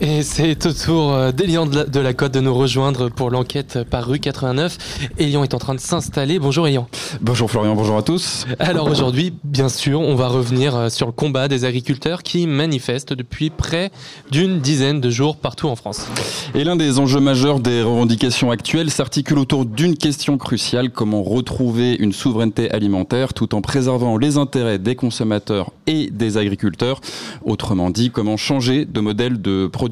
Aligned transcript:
Et 0.00 0.22
c'est 0.22 0.66
au 0.66 0.72
tour 0.72 1.12
euh, 1.14 1.32
d'Elian 1.32 1.64
de 1.64 2.00
la 2.00 2.12
Côte 2.12 2.34
de 2.34 2.40
nous 2.40 2.52
rejoindre 2.52 3.08
pour 3.08 3.30
l'enquête 3.30 3.78
par 3.88 4.06
rue 4.06 4.18
89. 4.18 4.76
Elian 5.18 5.42
est 5.42 5.54
en 5.54 5.58
train 5.58 5.74
de 5.74 5.80
s'installer. 5.80 6.38
Bonjour 6.38 6.68
Elian. 6.68 6.86
Bonjour 7.22 7.50
Florian, 7.50 7.74
bonjour 7.74 7.96
à 7.96 8.02
tous. 8.02 8.46
Alors 8.58 8.86
aujourd'hui, 8.90 9.32
bien 9.42 9.70
sûr, 9.70 10.00
on 10.00 10.14
va 10.14 10.28
revenir 10.28 10.76
euh, 10.76 10.88
sur 10.90 11.06
le 11.06 11.12
combat 11.12 11.48
des 11.48 11.64
agriculteurs 11.64 12.22
qui 12.22 12.46
manifestent 12.46 13.14
depuis 13.14 13.48
près 13.48 13.90
d'une 14.30 14.60
dizaine 14.60 15.00
de 15.00 15.08
jours 15.08 15.38
partout 15.38 15.68
en 15.68 15.76
France. 15.76 16.06
Et 16.54 16.62
l'un 16.62 16.76
des 16.76 16.98
enjeux 16.98 17.20
majeurs 17.20 17.60
des 17.60 17.82
revendications 17.82 18.50
actuelles 18.50 18.90
s'articule 18.90 19.38
autour 19.38 19.64
d'une 19.64 19.96
question 19.96 20.36
cruciale, 20.36 20.90
comment 20.90 21.22
retrouver 21.22 21.94
une 21.94 22.12
souveraineté 22.12 22.70
alimentaire 22.70 23.32
tout 23.32 23.54
en 23.54 23.62
préservant 23.62 24.18
les 24.18 24.36
intérêts 24.36 24.78
des 24.78 24.94
consommateurs 24.94 25.70
et 25.86 26.10
des 26.10 26.36
agriculteurs? 26.36 27.00
Autrement 27.44 27.88
dit, 27.88 28.10
comment 28.10 28.36
changer 28.36 28.84
de 28.84 29.00
modèle 29.00 29.40
de 29.40 29.66
production 29.66 29.85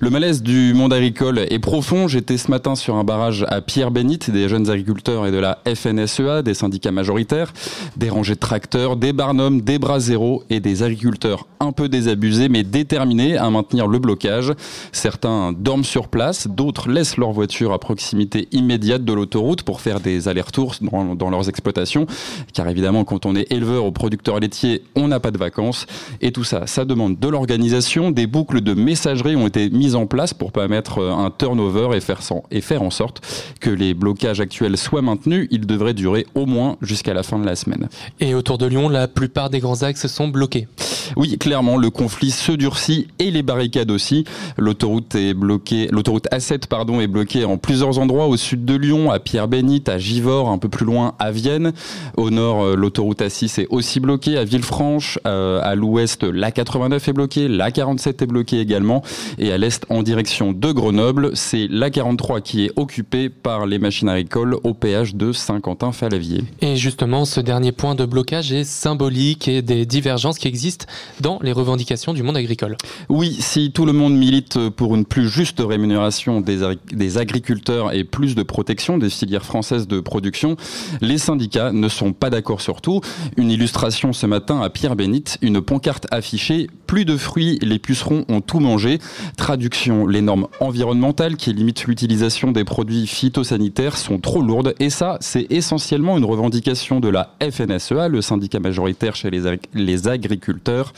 le 0.00 0.10
malaise 0.10 0.42
du 0.42 0.74
monde 0.74 0.92
agricole 0.92 1.38
est 1.38 1.58
profond. 1.58 2.08
J'étais 2.08 2.38
ce 2.38 2.50
matin 2.50 2.74
sur 2.74 2.96
un 2.96 3.04
barrage 3.04 3.44
à 3.48 3.60
Pierre-Bénite, 3.60 4.30
des 4.30 4.48
jeunes 4.48 4.70
agriculteurs 4.70 5.26
et 5.26 5.30
de 5.30 5.38
la 5.38 5.58
FNSEA, 5.66 6.42
des 6.42 6.54
syndicats 6.54 6.92
majoritaires, 6.92 7.52
des 7.96 8.10
rangées 8.10 8.34
de 8.34 8.40
tracteurs, 8.40 8.96
des 8.96 9.12
barnums, 9.12 9.60
des 9.60 9.78
bras 9.78 10.00
zéro 10.00 10.42
et 10.50 10.60
des 10.60 10.82
agriculteurs 10.82 11.46
un 11.62 11.72
peu 11.72 11.88
désabusés 11.88 12.48
mais 12.48 12.64
déterminés 12.64 13.36
à 13.36 13.48
maintenir 13.50 13.86
le 13.86 13.98
blocage. 13.98 14.52
Certains 14.90 15.52
dorment 15.52 15.84
sur 15.84 16.08
place, 16.08 16.48
d'autres 16.48 16.90
laissent 16.90 17.16
leur 17.16 17.32
voiture 17.32 17.72
à 17.72 17.78
proximité 17.78 18.48
immédiate 18.52 19.04
de 19.04 19.12
l'autoroute 19.12 19.62
pour 19.62 19.80
faire 19.80 20.00
des 20.00 20.28
allers-retours 20.28 20.74
dans, 20.80 21.14
dans 21.14 21.30
leurs 21.30 21.48
exploitations. 21.48 22.06
Car 22.52 22.68
évidemment, 22.68 23.04
quand 23.04 23.26
on 23.26 23.36
est 23.36 23.50
éleveur 23.52 23.86
ou 23.86 23.92
producteur 23.92 24.40
laitier, 24.40 24.82
on 24.96 25.08
n'a 25.08 25.20
pas 25.20 25.30
de 25.30 25.38
vacances. 25.38 25.86
Et 26.20 26.32
tout 26.32 26.44
ça, 26.44 26.66
ça 26.66 26.84
demande 26.84 27.18
de 27.18 27.28
l'organisation, 27.28 28.10
des 28.10 28.26
boucles 28.26 28.60
de 28.60 28.74
messages 28.74 29.01
messageries 29.02 29.34
ont 29.34 29.48
été 29.48 29.68
mises 29.68 29.96
en 29.96 30.06
place 30.06 30.32
pour 30.32 30.52
permettre 30.52 30.98
euh, 30.98 31.10
un 31.12 31.30
turnover 31.30 31.96
et 31.96 32.00
faire, 32.00 32.20
et 32.52 32.60
faire 32.60 32.82
en 32.82 32.90
sorte 32.90 33.20
que 33.60 33.70
les 33.70 33.94
blocages 33.94 34.40
actuels 34.40 34.76
soient 34.76 35.02
maintenus. 35.02 35.48
Ils 35.50 35.66
devraient 35.66 35.94
durer 35.94 36.24
au 36.36 36.46
moins 36.46 36.76
jusqu'à 36.82 37.12
la 37.12 37.24
fin 37.24 37.38
de 37.40 37.44
la 37.44 37.56
semaine. 37.56 37.88
Et 38.20 38.34
autour 38.34 38.58
de 38.58 38.66
Lyon, 38.66 38.88
la 38.88 39.08
plupart 39.08 39.50
des 39.50 39.58
grands 39.58 39.82
axes 39.82 40.06
sont 40.06 40.28
bloqués. 40.28 40.68
Oui, 41.16 41.36
clairement, 41.36 41.76
le 41.76 41.90
conflit 41.90 42.30
se 42.30 42.52
durcit 42.52 43.08
et 43.18 43.30
les 43.30 43.42
barricades 43.42 43.90
aussi. 43.90 44.24
L'autoroute 44.56 45.14
est 45.14 45.34
bloquée, 45.34 45.88
l'autoroute 45.90 46.28
A7 46.30 46.66
pardon 46.68 47.00
est 47.00 47.06
bloquée 47.06 47.44
en 47.44 47.58
plusieurs 47.58 47.98
endroits 47.98 48.26
au 48.26 48.36
sud 48.36 48.64
de 48.64 48.74
Lyon, 48.74 49.10
à 49.10 49.18
Pierre-Bénite, 49.18 49.88
à 49.88 49.98
Givors, 49.98 50.48
un 50.48 50.58
peu 50.58 50.68
plus 50.68 50.86
loin 50.86 51.14
à 51.18 51.30
Vienne. 51.30 51.72
Au 52.16 52.30
nord, 52.30 52.62
euh, 52.62 52.76
l'autoroute 52.76 53.20
A6 53.20 53.60
est 53.60 53.66
aussi 53.70 54.00
bloquée 54.00 54.38
à 54.38 54.44
Villefranche. 54.44 55.18
Euh, 55.26 55.60
à 55.62 55.74
l'ouest, 55.74 56.22
la 56.22 56.50
89 56.50 57.08
est 57.08 57.12
bloquée, 57.12 57.48
la 57.48 57.70
47 57.70 58.22
est 58.22 58.26
bloquée 58.26 58.60
également. 58.60 58.91
Et 59.38 59.52
à 59.52 59.58
l'est, 59.58 59.86
en 59.88 60.02
direction 60.02 60.52
de 60.52 60.72
Grenoble, 60.72 61.30
c'est 61.34 61.68
la 61.70 61.90
43 61.90 62.40
qui 62.40 62.64
est 62.64 62.72
occupée 62.76 63.28
par 63.28 63.66
les 63.66 63.78
machines 63.78 64.08
agricoles 64.08 64.56
au 64.64 64.74
péage 64.74 65.14
de 65.14 65.32
Saint-Quentin-Falavier. 65.32 66.44
Et 66.60 66.76
justement, 66.76 67.24
ce 67.24 67.40
dernier 67.40 67.72
point 67.72 67.94
de 67.94 68.04
blocage 68.04 68.52
est 68.52 68.64
symbolique 68.64 69.48
et 69.48 69.62
des 69.62 69.86
divergences 69.86 70.38
qui 70.38 70.48
existent 70.48 70.86
dans 71.20 71.38
les 71.42 71.52
revendications 71.52 72.12
du 72.12 72.22
monde 72.22 72.36
agricole. 72.36 72.76
Oui, 73.08 73.36
si 73.40 73.72
tout 73.72 73.86
le 73.86 73.92
monde 73.92 74.16
milite 74.16 74.68
pour 74.70 74.94
une 74.94 75.04
plus 75.04 75.28
juste 75.28 75.60
rémunération 75.60 76.40
des, 76.40 76.60
des 76.92 77.18
agriculteurs 77.18 77.92
et 77.92 78.04
plus 78.04 78.34
de 78.34 78.42
protection 78.42 78.98
des 78.98 79.10
filières 79.10 79.44
françaises 79.44 79.86
de 79.86 80.00
production, 80.00 80.56
les 81.00 81.18
syndicats 81.18 81.72
ne 81.72 81.88
sont 81.88 82.12
pas 82.12 82.30
d'accord 82.30 82.60
sur 82.60 82.80
tout. 82.80 83.00
Une 83.36 83.50
illustration 83.50 84.12
ce 84.12 84.26
matin 84.26 84.60
à 84.60 84.70
Pierre-Bénite, 84.70 85.38
une 85.42 85.60
pancarte 85.60 86.06
affichée 86.10 86.68
Plus 86.92 87.06
de 87.06 87.16
fruits, 87.16 87.58
les 87.62 87.78
pucerons 87.78 88.26
ont 88.28 88.42
tout 88.42 88.60
mangé. 88.60 88.98
Traduction, 89.38 90.06
les 90.06 90.20
normes 90.20 90.48
environnementales 90.60 91.36
qui 91.36 91.54
limitent 91.54 91.86
l'utilisation 91.86 92.52
des 92.52 92.64
produits 92.64 93.06
phytosanitaires 93.06 93.96
sont 93.96 94.18
trop 94.18 94.42
lourdes 94.42 94.74
et 94.78 94.90
ça, 94.90 95.16
c'est 95.20 95.46
essentiellement 95.48 96.18
une 96.18 96.26
revendication 96.26 97.00
de 97.00 97.08
la 97.08 97.34
FNSEA, 97.40 98.08
le 98.08 98.20
syndicat 98.20 98.60
majoritaire 98.60 99.16
chez 99.16 99.30
les, 99.30 100.06
agriculteurs 100.06 100.92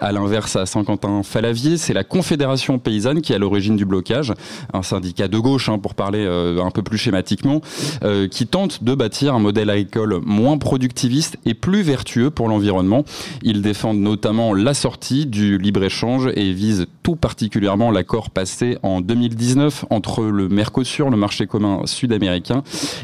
à 0.00 0.12
l'inverse, 0.12 0.54
à 0.54 0.64
Saint-Quentin-Falavier, 0.64 1.76
c'est 1.76 1.92
la 1.92 2.04
Confédération 2.04 2.78
paysanne 2.78 3.20
qui 3.20 3.32
est 3.32 3.34
à 3.34 3.40
l'origine 3.40 3.74
du 3.74 3.84
blocage, 3.84 4.32
un 4.72 4.84
syndicat 4.84 5.26
de 5.26 5.38
gauche, 5.38 5.68
hein, 5.68 5.80
pour 5.80 5.96
parler 5.96 6.24
euh, 6.24 6.62
un 6.62 6.70
peu 6.70 6.84
plus 6.84 6.98
schématiquement, 6.98 7.62
euh, 8.04 8.28
qui 8.28 8.46
tente 8.46 8.84
de 8.84 8.94
bâtir 8.94 9.34
un 9.34 9.40
modèle 9.40 9.70
agricole 9.70 10.20
moins 10.24 10.56
productiviste 10.56 11.36
et 11.44 11.54
plus 11.54 11.82
vertueux 11.82 12.30
pour 12.30 12.46
l'environnement. 12.46 13.04
Ils 13.42 13.60
défendent 13.60 13.98
notamment 13.98 14.54
la 14.54 14.72
sortie 14.72 15.26
du 15.32 15.58
libre-échange 15.58 16.30
et 16.36 16.52
visent 16.52 16.86
tout 17.02 17.16
particulièrement 17.16 17.90
l'accord 17.90 18.30
passé 18.30 18.78
en 18.84 19.00
2019 19.00 19.86
entre 19.90 20.22
le 20.22 20.48
Mercosur, 20.48 21.10
le 21.10 21.16
marché 21.16 21.48
commun 21.48 21.80
sud-américain, 21.86 22.62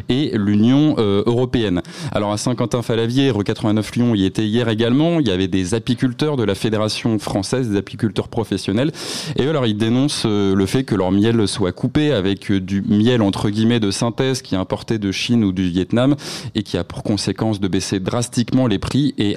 et 0.09 0.31
l'Union 0.35 0.95
euh, 0.99 1.25
européenne. 1.27 1.83
Alors 2.13 2.31
à 2.31 2.37
Saint-Quentin-Falavier, 2.37 3.33
Re 3.33 3.43
89 3.43 3.97
Lyon 3.97 4.15
y 4.15 4.25
était 4.25 4.47
hier 4.47 4.69
également, 4.69 5.19
il 5.19 5.27
y 5.27 5.33
avait 5.33 5.49
des 5.49 5.75
apiculteurs 5.75 6.37
de 6.37 6.45
la 6.45 6.55
Fédération 6.55 7.19
française 7.19 7.71
des 7.71 7.77
apiculteurs 7.79 8.29
professionnels. 8.29 8.93
Et 9.37 9.49
alors, 9.49 9.67
ils 9.67 9.77
dénoncent 9.77 10.25
euh, 10.27 10.55
le 10.55 10.67
fait 10.67 10.85
que 10.85 10.95
leur 10.95 11.11
miel 11.11 11.49
soit 11.49 11.73
coupé 11.73 12.13
avec 12.13 12.51
euh, 12.51 12.61
du 12.61 12.83
miel 12.83 13.23
entre 13.23 13.49
guillemets 13.49 13.81
de 13.81 13.91
synthèse 13.91 14.43
qui 14.43 14.55
est 14.55 14.59
importé 14.59 14.99
de 14.99 15.11
Chine 15.11 15.43
ou 15.45 15.53
du 15.53 15.69
Vietnam 15.69 16.15
et 16.55 16.63
qui 16.63 16.77
a 16.77 16.85
pour 16.85 17.03
conséquence 17.03 17.59
de 17.61 17.69
baisser 17.69 18.01
drastiquement 18.01 18.67
les 18.67 18.79
prix 18.79 19.15
et 19.17 19.37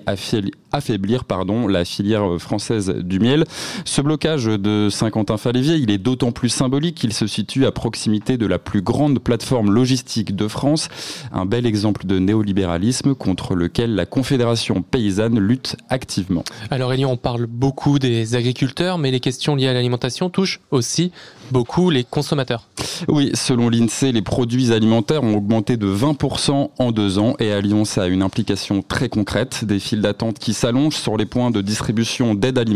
affaiblir 0.72 1.24
pardon, 1.26 1.68
la 1.68 1.86
filière 1.86 2.34
euh, 2.34 2.40
française 2.82 3.04
du 3.04 3.20
miel. 3.20 3.46
Ce 3.86 4.02
blocage 4.02 4.46
de 4.46 4.90
Saint-Quentin-Falévier, 4.90 5.76
il 5.76 5.92
est 5.92 5.98
d'autant 5.98 6.32
plus 6.32 6.50
symbolique 6.50 6.96
qu'il 6.96 7.14
se 7.14 7.28
situe 7.28 7.66
à 7.66 7.72
proximité 7.72 8.38
de 8.38 8.46
la 8.46 8.60
plus 8.60 8.82
grande 8.82 9.20
plateforme 9.20 9.72
logistique 9.72 10.36
de 10.36 10.48
France, 10.48 10.90
un 11.32 11.46
bel 11.46 11.66
exemple 11.66 12.06
de 12.06 12.20
néolibéralisme 12.20 13.16
contre 13.16 13.56
lequel 13.56 13.96
la 13.96 14.06
Confédération 14.06 14.82
paysanne 14.82 15.40
lutte 15.40 15.76
activement. 15.90 16.44
Alors 16.70 16.94
Elion, 16.94 17.12
on 17.12 17.18
parle 17.18 17.46
beaucoup 17.46 18.00
des 18.00 18.36
agriculteurs, 18.36 18.98
mais 18.98 19.12
les 19.12 19.20
questions 19.20 19.56
liées 19.56 19.68
à 19.68 19.74
l'alimentation 19.74 20.30
touchent 20.30 20.60
aussi 20.72 21.12
beaucoup 21.52 21.90
les 21.90 22.04
consommateurs. 22.04 22.70
Oui, 23.08 23.32
selon 23.34 23.70
l'INSEE, 23.70 24.12
les 24.12 24.22
produits 24.22 24.72
alimentaires 24.72 25.24
ont 25.24 25.36
augmenté 25.36 25.76
de 25.78 25.88
20% 25.88 26.70
en 26.78 26.92
deux 26.92 27.20
ans 27.20 27.36
et 27.40 27.52
à 27.52 27.60
Lyon, 27.60 27.86
ça 27.86 28.04
a 28.04 28.08
une 28.08 28.22
implication 28.22 28.82
très 28.82 29.10
concrète, 29.10 29.66
des 29.66 29.80
files 29.80 30.02
d'attente 30.02 30.40
qui 30.40 30.54
s'allongent 30.54 30.96
sur 30.96 31.18
les 31.18 31.26
points 31.26 31.52
de 31.52 31.62
distribution 31.62 32.36
d'aide 32.36 32.58
alimentaire 32.58 32.71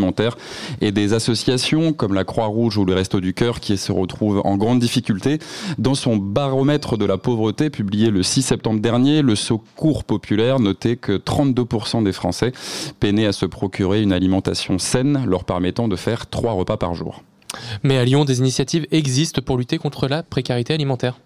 et 0.81 0.91
des 0.91 1.13
associations 1.13 1.93
comme 1.93 2.13
la 2.13 2.23
Croix-Rouge 2.23 2.77
ou 2.77 2.85
le 2.85 2.93
Resto 2.93 3.19
du 3.19 3.33
Cœur 3.33 3.59
qui 3.59 3.77
se 3.77 3.91
retrouvent 3.91 4.41
en 4.43 4.57
grande 4.57 4.79
difficulté. 4.79 5.39
Dans 5.77 5.95
son 5.95 6.17
baromètre 6.17 6.97
de 6.97 7.05
la 7.05 7.17
pauvreté 7.17 7.69
publié 7.69 8.09
le 8.09 8.23
6 8.23 8.41
septembre 8.41 8.79
dernier, 8.79 9.21
le 9.21 9.35
Secours 9.35 10.03
populaire 10.03 10.59
notait 10.59 10.95
que 10.95 11.13
32% 11.13 12.03
des 12.03 12.13
Français 12.13 12.51
peinaient 12.99 13.25
à 13.25 13.33
se 13.33 13.45
procurer 13.45 14.01
une 14.01 14.13
alimentation 14.13 14.79
saine 14.79 15.25
leur 15.27 15.43
permettant 15.43 15.87
de 15.87 15.95
faire 15.95 16.27
trois 16.27 16.53
repas 16.53 16.77
par 16.77 16.93
jour. 16.95 17.21
Mais 17.83 17.97
à 17.97 18.05
Lyon, 18.05 18.25
des 18.25 18.39
initiatives 18.39 18.87
existent 18.91 19.41
pour 19.41 19.57
lutter 19.57 19.77
contre 19.77 20.07
la 20.07 20.23
précarité 20.23 20.73
alimentaire. 20.73 21.19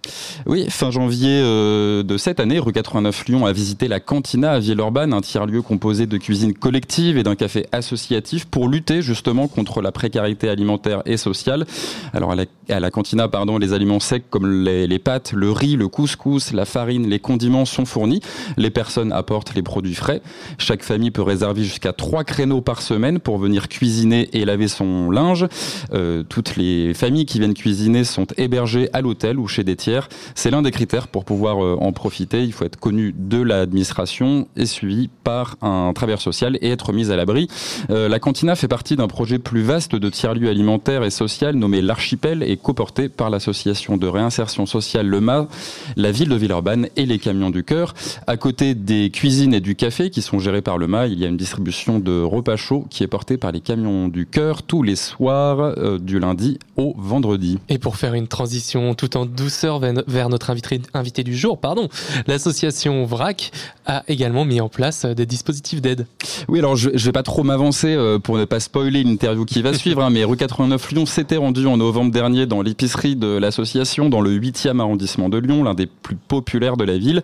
Oui, 0.46 0.66
fin 0.70 0.92
janvier 0.92 1.42
euh, 1.42 2.04
de 2.04 2.18
cette 2.18 2.40
année, 2.40 2.60
rue 2.60 2.72
89 2.72 3.26
Lyon 3.28 3.46
a 3.46 3.52
visité 3.52 3.88
la 3.88 4.00
Cantina 4.00 4.52
à 4.52 4.60
Villeurbanne, 4.60 5.14
un 5.14 5.22
tiers-lieu 5.22 5.62
composé 5.62 6.06
de 6.06 6.18
cuisine 6.18 6.54
collective 6.54 7.18
et 7.18 7.24
d'un 7.24 7.36
café 7.36 7.68
associatif 7.72 8.46
pour 8.46 8.68
lutter 8.68 9.02
justement 9.02 9.48
contre 9.48 9.82
la 9.82 9.92
précarité 9.92 10.50
alimentaire 10.50 11.02
et 11.06 11.18
sociale. 11.18 11.66
Alors 12.14 12.32
à 12.32 12.80
la, 12.80 12.92
Cantina, 12.92 13.28
pardon, 13.28 13.58
les 13.58 13.74
aliments 13.74 14.00
secs 14.00 14.30
comme 14.30 14.64
les, 14.64 14.88
les, 14.88 15.00
pâtes, 15.00 15.34
le 15.34 15.52
riz, 15.52 15.76
le 15.76 15.88
couscous, 15.88 16.54
la 16.54 16.66
farine, 16.66 17.08
les 17.08 17.20
condiments 17.20 17.66
sont 17.66 17.86
fournis. 17.86 18.22
Les 18.58 18.70
personnes 18.70 19.12
apportent 19.12 19.56
les 19.56 19.64
produits 19.64 19.96
frais. 19.96 20.22
Chaque 20.58 20.84
famille 20.84 21.12
peut 21.12 21.22
réserver 21.22 21.64
jusqu'à 21.64 21.94
trois 21.94 22.24
créneaux 22.24 22.62
par 22.62 22.82
semaine 22.82 23.20
pour 23.20 23.38
venir 23.38 23.68
cuisiner 23.68 24.30
et 24.34 24.46
laver 24.46 24.68
son 24.68 25.12
linge. 25.12 25.46
Euh, 25.94 26.19
toutes 26.28 26.56
les 26.56 26.94
familles 26.94 27.26
qui 27.26 27.40
viennent 27.40 27.54
cuisiner 27.54 28.04
sont 28.04 28.28
hébergées 28.38 28.90
à 28.94 29.02
l'hôtel 29.02 29.40
ou 29.40 29.48
chez 29.48 29.64
des 29.64 29.76
tiers. 29.76 30.10
C'est 30.36 30.52
l'un 30.52 30.62
des 30.62 30.72
critères 30.72 31.08
pour 31.08 31.26
pouvoir 31.26 31.64
euh, 31.64 31.78
en 31.80 31.92
profiter. 31.92 32.44
Il 32.44 32.54
faut 32.54 32.66
être 32.66 32.80
connu 32.80 33.14
de 33.18 33.42
l'administration 33.42 34.48
et 34.56 34.66
suivi 34.66 35.10
par 35.24 35.56
un 35.62 35.94
travailleur 35.94 36.22
social 36.22 36.58
et 36.62 36.70
être 36.70 36.94
mis 36.94 37.12
à 37.12 37.16
l'abri. 37.16 37.48
Euh, 37.90 38.10
la 38.10 38.20
cantina 38.20 38.56
fait 38.56 38.68
partie 38.68 38.96
d'un 38.96 39.08
projet 39.08 39.40
plus 39.40 39.62
vaste 39.62 39.96
de 39.96 40.10
tiers-lieux 40.10 40.50
alimentaires 40.50 41.04
et 41.04 41.10
social 41.10 41.56
nommé 41.56 41.82
l'Archipel 41.82 42.44
et 42.44 42.58
coporté 42.58 43.10
par 43.10 43.30
l'association 43.30 43.98
de 43.98 44.08
réinsertion 44.08 44.66
sociale 44.66 45.08
Le 45.08 45.22
Mât, 45.22 45.48
la 45.96 46.12
ville 46.12 46.30
de 46.30 46.36
Villeurbanne 46.36 46.88
et 46.96 47.06
les 47.06 47.20
camions 47.20 47.50
du 47.50 47.64
cœur. 47.64 47.94
À 48.28 48.38
côté 48.38 48.76
des 48.76 49.10
cuisines 49.10 49.54
et 49.54 49.62
du 49.62 49.76
café 49.76 50.10
qui 50.10 50.22
sont 50.22 50.40
gérés 50.40 50.62
par 50.62 50.78
Le 50.78 50.88
Mât, 50.88 51.08
il 51.08 51.20
y 51.20 51.26
a 51.26 51.28
une 51.28 51.38
distribution 51.38 52.00
de 52.00 52.22
repas 52.22 52.56
chauds 52.56 52.86
qui 52.90 53.04
est 53.04 53.08
portée 53.08 53.38
par 53.38 53.52
les 53.52 53.62
camions 53.62 54.08
du 54.08 54.26
cœur 54.26 54.64
tous 54.64 54.84
les 54.84 54.96
soirs 54.96 55.60
euh, 55.60 55.98
du 56.10 56.20
lundi 56.20 56.60
au 56.76 56.94
vendredi. 56.98 57.60
Et 57.70 57.78
pour 57.78 57.96
faire 57.96 58.14
une 58.14 58.28
transition 58.28 58.94
tout 58.96 59.16
en 59.16 59.26
douceur 59.26 59.80
vers 59.80 60.30
notre 60.30 60.50
invité, 60.50 60.82
invité 60.94 61.24
du 61.24 61.36
jour, 61.36 61.58
pardon, 61.58 61.88
l'association 62.28 63.06
VRAC 63.06 63.52
a 63.86 64.04
également 64.08 64.46
mis 64.46 64.62
en 64.62 64.70
place 64.70 65.06
des 65.06 65.26
dispositifs 65.26 65.82
d'aide. 65.82 66.06
Oui, 66.48 66.60
alors 66.60 66.76
je, 66.76 66.90
ne 66.90 66.98
vais 66.98 67.12
pas 67.12 67.24
trop 67.24 67.44
m'avancer 67.44 67.98
pour 68.24 68.38
ne 68.38 68.46
pas 68.46 68.60
spoiler 68.60 69.04
l'interview 69.04 69.46
qui 69.46 69.62
va 69.62 69.74
suivre, 69.80 70.04
hein, 70.04 70.10
mais 70.10 70.24
rue 70.24 70.38
89 70.38 70.92
Lyon 70.92 71.06
s'était 71.06 71.38
rendu 71.38 71.66
en 71.66 71.78
novembre 71.78 72.12
dernier 72.12 72.46
dans 72.46 72.62
l'épicerie 72.62 73.16
de 73.16 73.38
l'association 73.38 74.10
dans 74.10 74.22
le 74.22 74.32
8e 74.32 74.80
arrondissement 74.80 75.30
de 75.30 75.38
Lyon, 75.38 75.64
l'un 75.64 75.74
des 75.74 75.86
plus 75.86 76.16
populaires 76.16 76.78
de 76.78 76.84
la 76.84 76.98
ville, 76.98 77.24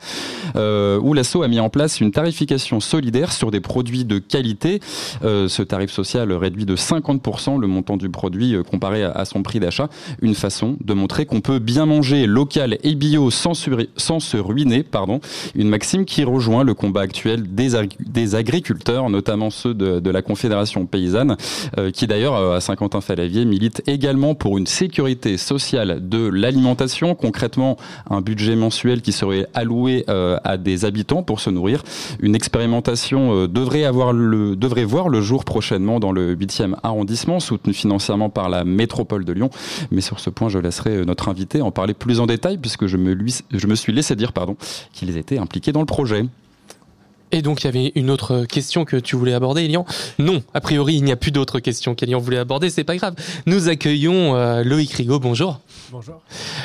euh, 0.55 0.99
où 0.99 1.13
l'asso 1.13 1.41
a 1.43 1.47
mis 1.47 1.59
en 1.59 1.69
place 1.69 1.99
une 1.99 2.11
tarification 2.11 2.79
solidaire 2.79 3.31
sur 3.31 3.51
des 3.51 3.61
produits 3.61 4.05
de 4.05 4.19
qualité. 4.19 4.79
Euh, 5.23 5.47
ce 5.47 5.63
tarif 5.63 5.91
social 5.91 6.31
réduit 6.31 6.65
de 6.65 6.75
50% 6.75 7.59
le 7.59 7.67
montant 7.67 7.97
du 7.97 8.09
produit 8.09 8.55
euh, 8.55 8.63
comparé 8.75 9.03
à, 9.03 9.23
son 9.23 9.41
prix 9.41 9.59
d'achat. 9.61 9.87
Une 10.21 10.35
façon 10.35 10.75
de 10.83 10.93
montrer 10.93 11.25
qu'on 11.25 11.39
peut 11.39 11.59
bien 11.59 11.85
manger 11.85 12.25
local 12.27 12.77
et 12.83 12.95
bio 12.95 13.31
sans, 13.31 13.53
sans 13.95 14.19
se 14.19 14.37
ruiner. 14.37 14.83
Pardon. 14.83 15.21
Une 15.55 15.69
maxime 15.69 16.03
qui 16.03 16.25
rejoint 16.25 16.63
le 16.65 16.73
combat 16.73 17.01
actuel 17.01 17.43
des, 17.53 18.35
agriculteurs, 18.35 19.09
notamment 19.09 19.49
ceux 19.49 19.73
de, 19.73 20.09
la 20.09 20.21
Confédération 20.21 20.85
paysanne, 20.85 21.37
qui 21.93 22.07
d'ailleurs 22.07 22.35
à 22.35 22.59
Saint-Quentin-Falavier 22.61 23.45
milite 23.45 23.81
également 23.87 24.35
pour 24.35 24.57
une 24.57 24.67
sécurité 24.67 25.37
sociale 25.37 26.07
de 26.07 26.27
l'alimentation. 26.27 27.15
Concrètement, 27.15 27.77
un 28.09 28.21
budget 28.21 28.55
mensuel 28.55 29.01
qui 29.01 29.11
serait 29.11 29.47
alloué 29.53 30.05
euh, 30.09 30.37
à 30.43 30.57
des 30.57 30.85
habitants 30.85 31.23
pour 31.23 31.39
se 31.39 31.49
nourrir. 31.49 31.83
Une 32.19 32.35
expérimentation 32.35 33.33
euh, 33.33 33.47
devrait, 33.47 33.83
avoir 33.83 34.13
le, 34.13 34.55
devrait 34.55 34.83
voir 34.83 35.09
le 35.09 35.21
jour 35.21 35.45
prochainement 35.45 35.99
dans 35.99 36.11
le 36.11 36.35
8e 36.35 36.75
arrondissement, 36.83 37.39
soutenu 37.39 37.73
financièrement 37.73 38.29
par 38.29 38.49
la 38.49 38.54
métropole 38.63 39.25
de 39.25 39.33
Lyon. 39.33 39.49
Mais 39.91 40.01
sur 40.01 40.19
ce 40.19 40.29
point, 40.29 40.49
je 40.49 40.59
laisserai 40.59 40.97
euh, 40.97 41.05
notre 41.05 41.29
invité 41.29 41.61
en 41.61 41.71
parler 41.71 41.93
plus 41.93 42.19
en 42.19 42.25
détail 42.25 42.57
puisque 42.57 42.87
je 42.87 42.97
me, 42.97 43.17
je 43.51 43.67
me 43.67 43.75
suis 43.75 43.93
laissé 43.93 44.15
dire 44.15 44.33
pardon, 44.33 44.55
qu'ils 44.93 45.17
étaient 45.17 45.37
impliqués 45.37 45.71
dans 45.71 45.81
le 45.81 45.85
projet. 45.85 46.25
Et 47.35 47.41
donc, 47.41 47.63
il 47.63 47.65
y 47.65 47.67
avait 47.67 47.91
une 47.95 48.11
autre 48.11 48.45
question 48.45 48.85
que 48.85 48.95
tu 48.95 49.17
voulais 49.17 49.33
aborder, 49.33 49.65
Elian 49.65 49.85
Non, 50.19 50.41
a 50.53 50.61
priori, 50.61 50.95
il 50.95 51.03
n'y 51.03 51.11
a 51.11 51.17
plus 51.17 51.31
d'autres 51.31 51.59
questions 51.59 51.93
qu'Elian 51.93 52.17
voulait 52.17 52.37
aborder, 52.37 52.69
c'est 52.69 52.85
pas 52.85 52.95
grave. 52.95 53.13
Nous 53.45 53.67
accueillons 53.67 54.37
euh, 54.37 54.63
Loïc 54.63 54.93
Rigaud, 54.93 55.19
bonjour. 55.19 55.59
Bonjour. 55.91 56.21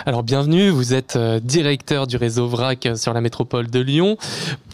Alors, 0.06 0.22
bienvenue, 0.22 0.68
vous 0.68 0.94
êtes 0.94 1.16
euh, 1.16 1.40
directeur 1.40 2.06
du 2.06 2.16
réseau 2.16 2.46
VRAC 2.46 2.90
sur 2.94 3.12
la 3.12 3.20
métropole 3.20 3.68
de 3.68 3.80
Lyon. 3.80 4.16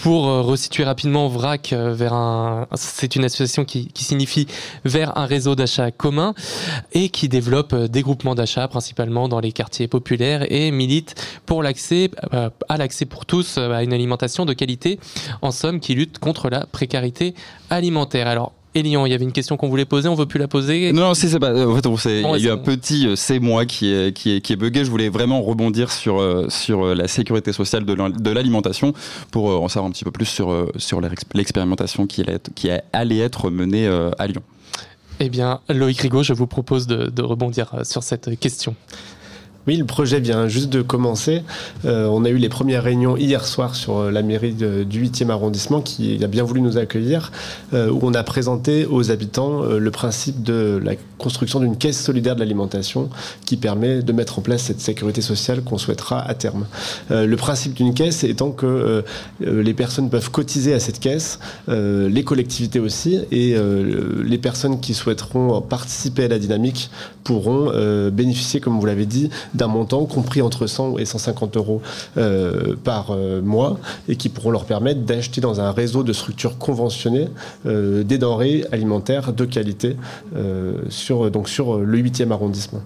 Pour 0.03 0.29
euh, 0.29 0.43
resituer 0.43 0.85
rapidement, 0.85 1.29
VRAC, 1.29 1.73
vers 1.73 2.13
un, 2.13 2.67
c'est 2.75 3.17
une 3.17 3.25
association 3.25 3.65
qui, 3.65 3.89
qui, 3.89 4.05
signifie 4.05 4.47
vers 4.85 5.17
un 5.17 5.25
réseau 5.25 5.55
d'achat 5.55 5.91
commun 5.93 6.35
et 6.93 7.09
qui 7.09 7.31
développe 7.31 7.75
des 7.75 8.03
groupements 8.03 8.35
d'achat, 8.35 8.69
principalement 8.69 9.29
dans 9.29 9.41
les 9.41 9.53
quartiers 9.53 9.89
populaires 9.89 10.45
et 10.53 10.71
milite 10.71 11.15
pour 11.47 11.63
l'accès, 11.63 12.11
à 12.33 12.77
l'accès 12.77 13.07
pour 13.07 13.25
tous 13.25 13.57
à 13.57 13.83
une 13.83 13.95
alimentation 13.95 14.45
de 14.45 14.53
qualité. 14.53 15.01
En 15.41 15.51
somme, 15.51 15.81
qui 15.87 15.95
lutte 15.95 16.19
contre 16.19 16.51
la 16.51 16.67
précarité 16.67 17.35
alimentaire. 17.71 18.27
Alors, 18.27 18.53
Elian, 18.75 19.07
il 19.07 19.13
y 19.13 19.15
avait 19.15 19.25
une 19.25 19.33
question 19.33 19.57
qu'on 19.57 19.69
voulait 19.69 19.85
poser, 19.85 20.09
on 20.09 20.17
veut 20.17 20.27
plus 20.27 20.41
la 20.41 20.49
poser. 20.49 20.93
Non, 20.93 21.15
c'est 21.15 21.39
pas. 21.39 21.55
En 21.55 21.77
fait, 21.97 22.11
il 22.11 22.43
y 22.43 22.49
a 22.49 22.51
eu 22.51 22.51
un 22.51 22.57
petit 22.57 23.07
euh, 23.07 23.15
c'est 23.15 23.39
moi 23.39 23.67
qui 23.67 23.95
est, 23.95 24.13
qui 24.13 24.35
est, 24.35 24.41
qui 24.41 24.53
est 24.53 24.57
bugué. 24.57 24.85
Je 24.85 24.91
voulais 24.91 25.09
vraiment 25.09 25.41
rebondir 25.43 25.93
sur, 25.93 26.21
euh, 26.21 26.47
sur 26.49 26.85
euh, 26.85 26.95
la 26.97 27.07
sécurité 27.07 27.53
sociale 27.53 27.85
de 27.85 28.31
l'alimentation 28.31 28.95
pour 29.31 29.63
en 29.63 29.69
savoir 29.69 29.89
un 29.89 29.93
petit 29.93 30.03
peu 30.03 30.11
plus 30.11 30.27
sur, 30.27 30.67
sur 30.77 31.01
l'expérimentation 31.33 32.09
qui, 32.09 32.25
qui 32.57 32.69
allait 32.93 33.19
être 33.19 33.49
menée 33.49 33.87
à 34.19 34.27
Lyon. 34.27 34.43
Eh 35.21 35.29
bien, 35.29 35.61
Loïc 35.69 36.01
Rigaud, 36.01 36.25
je 36.25 36.33
vous 36.33 36.49
propose 36.49 36.89
de, 36.89 37.07
de 37.07 37.23
rebondir 37.23 37.77
sur 37.85 38.03
cette 38.03 38.39
question. 38.41 38.75
Oui, 39.67 39.77
le 39.77 39.85
projet 39.85 40.21
vient 40.21 40.47
juste 40.47 40.69
de 40.69 40.81
commencer. 40.81 41.43
Euh, 41.85 42.07
on 42.07 42.25
a 42.25 42.29
eu 42.29 42.37
les 42.37 42.49
premières 42.49 42.85
réunions 42.85 43.17
hier 43.17 43.45
soir 43.45 43.75
sur 43.75 43.99
euh, 43.99 44.11
la 44.13 44.23
mairie 44.23 44.53
du 44.53 45.05
8e 45.05 45.29
arrondissement 45.31 45.81
qui 45.81 46.23
a 46.23 46.29
bien 46.29 46.45
voulu 46.45 46.61
nous 46.61 46.79
accueillir, 46.79 47.33
euh, 47.75 47.91
où 47.91 47.99
on 48.03 48.15
a 48.15 48.23
présenté 48.23 48.87
aux 48.87 49.11
habitants 49.11 49.65
le 49.65 49.91
principe 49.91 50.45
de 50.45 50.81
la 50.85 50.93
construction 51.19 51.59
d'une 51.59 51.77
caisse 51.77 52.01
solidaire 52.01 52.37
de 52.37 52.41
l'alimentation 52.41 53.11
qui 53.45 53.57
permet 53.57 54.03
de 54.03 54.13
mettre 54.13 54.39
en 54.39 54.43
place 54.43 54.63
cette 54.63 54.81
sécurité 54.81 55.21
sociale 55.21 55.63
qu'on 55.63 55.79
souhaitera 55.79 56.23
à 56.23 56.35
terme. 56.35 56.67
le 57.11 57.35
principe 57.37 57.75
d'une 57.75 57.95
caisse 57.95 58.23
étant 58.23 58.51
que 58.51 59.05
les 59.41 59.75
personnes 59.75 60.11
peuvent 60.11 60.31
cotiser 60.31 60.75
à 60.75 60.81
cette 60.81 61.01
caisse, 61.01 61.39
les 61.69 62.25
collectivités 62.25 62.81
aussi, 62.81 63.21
et 63.33 63.57
les 64.25 64.39
personnes 64.39 64.81
qui 64.81 64.95
souhaiteront 64.95 65.61
participer 65.63 66.25
à 66.25 66.29
la 66.29 66.39
dynamique 66.39 66.91
pourront 67.25 67.73
bénéficier, 68.11 68.61
comme 68.61 68.79
vous 68.79 68.87
l'avez 68.87 69.07
dit, 69.07 69.31
d'un 69.57 69.67
montant 69.67 70.05
compris 70.07 70.43
entre 70.43 70.67
100 70.67 70.99
et 70.99 71.05
150 71.05 71.57
euros 71.57 71.83
euh, 72.17 72.77
par 72.83 73.11
euh, 73.11 73.41
mois 73.41 73.79
et 74.09 74.17
qui 74.17 74.29
pourront 74.29 74.51
leur 74.51 74.65
permettre 74.65 75.01
d'acheter 75.01 75.41
dans 75.41 75.61
un 75.61 75.73
réseau 75.73 76.03
de 76.03 76.13
structures 76.13 76.59
conventionnées 76.59 77.29
euh, 77.67 78.03
des 78.03 78.19
denrées 78.19 78.65
alimentaires 78.73 79.33
de 79.33 79.45
qualité 79.45 79.97
sur, 80.89 81.31
donc 81.31 81.49
sur 81.49 81.79
le 81.79 81.99
8e 81.99 82.31
arrondissement. 82.31 82.81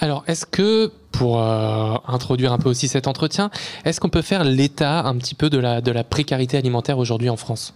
Alors, 0.00 0.24
est-ce 0.26 0.46
que, 0.46 0.90
pour 1.12 1.40
introduire 1.40 2.52
un 2.52 2.58
peu 2.58 2.68
aussi 2.68 2.88
cet 2.88 3.06
entretien, 3.06 3.50
est-ce 3.84 4.00
qu'on 4.00 4.08
peut 4.08 4.22
faire 4.22 4.44
l'état 4.44 5.04
un 5.04 5.16
petit 5.16 5.34
peu 5.34 5.50
de 5.50 5.58
la, 5.58 5.80
de 5.80 5.92
la 5.92 6.04
précarité 6.04 6.56
alimentaire 6.56 6.98
aujourd'hui 6.98 7.30
en 7.30 7.36
France? 7.36 7.74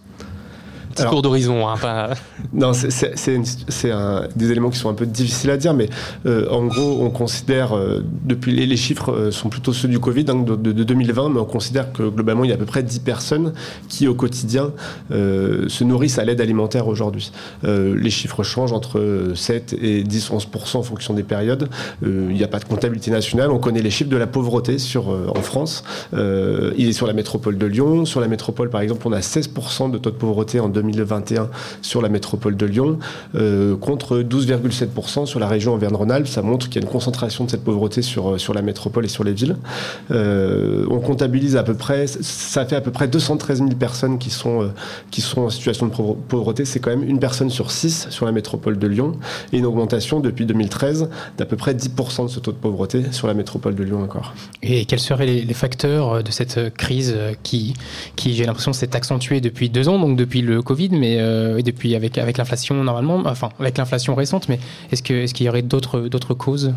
Petit 0.97 1.09
cours 1.09 1.21
d'horizon. 1.21 1.67
Hein, 1.67 1.75
non, 2.53 2.73
c'est 2.73 3.91
des 4.35 4.51
éléments 4.51 4.69
qui 4.69 4.77
sont 4.77 4.89
un 4.89 4.93
peu 4.93 5.05
difficiles 5.05 5.51
à 5.51 5.57
dire, 5.57 5.73
mais 5.73 5.89
euh, 6.25 6.49
en 6.49 6.65
gros, 6.65 6.99
on 7.01 7.09
considère, 7.09 7.75
euh, 7.75 8.03
depuis 8.23 8.51
les, 8.51 8.77
chiffres 8.77 9.11
euh, 9.11 9.31
sont 9.31 9.49
plutôt 9.49 9.73
ceux 9.73 9.87
du 9.87 9.99
Covid, 9.99 10.25
hein, 10.29 10.35
de, 10.35 10.55
2020, 10.55 11.29
mais 11.29 11.39
on 11.39 11.45
considère 11.45 11.91
que 11.91 12.03
globalement, 12.03 12.43
il 12.43 12.49
y 12.49 12.51
a 12.51 12.55
à 12.55 12.57
peu 12.57 12.65
près 12.65 12.83
10 12.83 12.99
personnes 12.99 13.53
qui, 13.87 14.07
au 14.07 14.15
quotidien, 14.15 14.71
se 15.09 15.83
nourrissent 15.83 16.19
à 16.19 16.25
l'aide 16.25 16.41
alimentaire 16.41 16.87
aujourd'hui. 16.87 17.31
les 17.63 18.09
chiffres 18.09 18.43
changent 18.43 18.73
entre 18.73 19.31
7 19.35 19.75
et 19.81 20.03
10, 20.03 20.31
11% 20.31 20.77
en 20.77 20.83
fonction 20.83 21.13
des 21.13 21.23
périodes. 21.23 21.69
il 22.01 22.29
n'y 22.29 22.43
a 22.43 22.47
pas 22.47 22.59
de 22.59 22.65
comptabilité 22.65 23.11
nationale. 23.11 23.51
On 23.51 23.59
connaît 23.59 23.81
les 23.81 23.89
chiffres 23.89 24.09
de 24.09 24.17
la 24.17 24.27
pauvreté 24.27 24.77
sur, 24.77 25.09
en 25.09 25.41
France. 25.41 25.83
il 26.13 26.87
est 26.87 26.93
sur 26.93 27.07
la 27.07 27.13
métropole 27.13 27.57
de 27.57 27.65
Lyon. 27.65 28.05
Sur 28.05 28.21
la 28.21 28.27
métropole, 28.27 28.69
par 28.69 28.81
exemple, 28.81 29.07
on 29.07 29.11
a 29.11 29.19
16% 29.19 29.91
de 29.91 29.97
taux 29.97 30.11
de 30.11 30.15
pauvreté 30.15 30.59
en 30.59 30.69
2020 30.69 30.86
2021 30.91 31.49
sur 31.81 32.01
la 32.01 32.09
métropole 32.09 32.55
de 32.55 32.65
Lyon, 32.65 32.99
euh, 33.35 33.75
contre 33.75 34.19
12,7% 34.19 35.25
sur 35.25 35.39
la 35.39 35.47
région 35.47 35.73
Auvergne-Rhône-Alpes. 35.73 36.27
Ça 36.27 36.41
montre 36.41 36.69
qu'il 36.69 36.81
y 36.81 36.83
a 36.83 36.87
une 36.87 36.91
concentration 36.91 37.45
de 37.45 37.51
cette 37.51 37.63
pauvreté 37.63 38.01
sur, 38.01 38.31
euh, 38.31 38.37
sur 38.37 38.53
la 38.53 38.61
métropole 38.61 39.05
et 39.05 39.07
sur 39.07 39.23
les 39.23 39.33
villes. 39.33 39.57
Euh, 40.11 40.85
on 40.89 40.99
comptabilise 40.99 41.55
à 41.55 41.63
peu 41.63 41.73
près, 41.73 42.07
ça 42.07 42.65
fait 42.65 42.75
à 42.75 42.81
peu 42.81 42.91
près 42.91 43.07
213 43.07 43.59
000 43.59 43.69
personnes 43.71 44.17
qui 44.17 44.29
sont, 44.29 44.71
qui 45.11 45.21
sont 45.21 45.41
en 45.41 45.49
situation 45.49 45.87
de 45.87 45.93
pauvreté. 46.27 46.65
C'est 46.65 46.79
quand 46.79 46.89
même 46.89 47.03
une 47.03 47.19
personne 47.19 47.49
sur 47.49 47.71
six 47.71 48.07
sur 48.09 48.25
la 48.25 48.31
métropole 48.31 48.77
de 48.77 48.87
Lyon 48.87 49.13
et 49.53 49.57
une 49.57 49.65
augmentation 49.65 50.19
depuis 50.19 50.45
2013 50.45 51.09
d'à 51.37 51.45
peu 51.45 51.55
près 51.55 51.73
10% 51.73 52.25
de 52.25 52.27
ce 52.29 52.39
taux 52.39 52.51
de 52.51 52.57
pauvreté 52.57 53.11
sur 53.11 53.27
la 53.27 53.33
métropole 53.33 53.75
de 53.75 53.83
Lyon 53.83 54.03
encore. 54.03 54.33
Et 54.63 54.85
quels 54.85 54.99
seraient 54.99 55.25
les, 55.25 55.53
facteurs 55.57 56.23
de 56.23 56.29
cette 56.29 56.73
crise 56.75 57.15
qui, 57.41 57.73
qui 58.15 58.35
j'ai 58.35 58.45
l'impression, 58.45 58.73
s'est 58.73 58.95
accentuée 58.95 59.41
depuis 59.41 59.69
deux 59.69 59.89
ans, 59.89 59.99
donc 59.99 60.17
depuis 60.17 60.41
le 60.41 60.61
Covid 60.61 60.76
mais 60.91 61.17
euh, 61.19 61.61
depuis 61.61 61.95
avec 61.95 62.17
avec 62.17 62.37
l'inflation 62.37 62.83
normalement, 62.83 63.23
enfin 63.25 63.49
avec 63.59 63.77
l'inflation 63.77 64.15
récente, 64.15 64.49
mais 64.49 64.59
est-ce 64.91 65.03
que 65.03 65.13
est-ce 65.13 65.33
qu'il 65.33 65.45
y 65.45 65.49
aurait 65.49 65.61
d'autres 65.61 66.33
causes? 66.33 66.73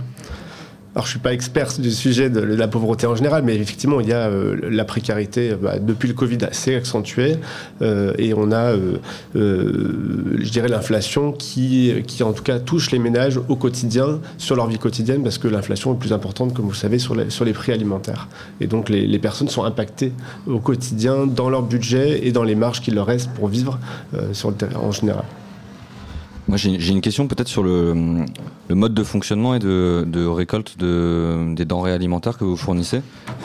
Alors, 0.94 1.06
je 1.06 1.10
suis 1.10 1.20
pas 1.20 1.32
expert 1.32 1.68
du 1.78 1.92
sujet 1.92 2.30
de 2.30 2.40
la 2.40 2.66
pauvreté 2.66 3.06
en 3.06 3.14
général, 3.14 3.44
mais 3.44 3.54
effectivement, 3.54 4.00
il 4.00 4.08
y 4.08 4.12
a 4.12 4.26
euh, 4.26 4.56
la 4.68 4.84
précarité 4.84 5.54
bah, 5.54 5.78
depuis 5.78 6.08
le 6.08 6.14
Covid 6.14 6.38
assez 6.42 6.74
accentuée, 6.74 7.36
euh, 7.80 8.12
et 8.18 8.34
on 8.34 8.50
a, 8.50 8.74
je 9.34 10.50
dirais, 10.50 10.66
l'inflation 10.66 11.30
qui, 11.30 11.94
qui, 12.08 12.24
en 12.24 12.32
tout 12.32 12.42
cas, 12.42 12.58
touche 12.58 12.90
les 12.90 12.98
ménages 12.98 13.38
au 13.48 13.54
quotidien, 13.54 14.18
sur 14.36 14.56
leur 14.56 14.66
vie 14.66 14.78
quotidienne, 14.78 15.22
parce 15.22 15.38
que 15.38 15.46
l'inflation 15.46 15.94
est 15.94 15.98
plus 15.98 16.12
importante, 16.12 16.54
comme 16.54 16.64
vous 16.64 16.72
le 16.72 16.76
savez, 16.76 16.98
sur 16.98 17.14
les, 17.14 17.30
sur 17.30 17.44
les 17.44 17.52
prix 17.52 17.70
alimentaires. 17.70 18.26
Et 18.60 18.66
donc, 18.66 18.88
les, 18.88 19.06
les, 19.06 19.18
personnes 19.20 19.48
sont 19.48 19.62
impactées 19.62 20.12
au 20.48 20.58
quotidien 20.58 21.26
dans 21.26 21.50
leur 21.50 21.62
budget 21.62 22.26
et 22.26 22.32
dans 22.32 22.42
les 22.42 22.56
marges 22.56 22.80
qu'il 22.80 22.94
leur 22.96 23.06
reste 23.06 23.30
pour 23.30 23.46
vivre 23.46 23.78
sur 24.32 24.50
le 24.50 24.56
terrain 24.56 24.80
en 24.80 24.90
général. 24.90 25.24
Moi, 26.50 26.56
j'ai 26.56 26.90
une 26.90 27.00
question 27.00 27.28
peut-être 27.28 27.46
sur 27.46 27.62
le, 27.62 27.94
mode 28.70 28.92
de 28.92 29.04
fonctionnement 29.04 29.54
et 29.54 29.60
de, 29.60 30.26
récolte 30.26 30.76
de, 30.78 31.54
des 31.54 31.64
denrées 31.64 31.92
alimentaires 31.92 32.36
que 32.36 32.42
vous 32.42 32.56
fournissez. 32.56 33.02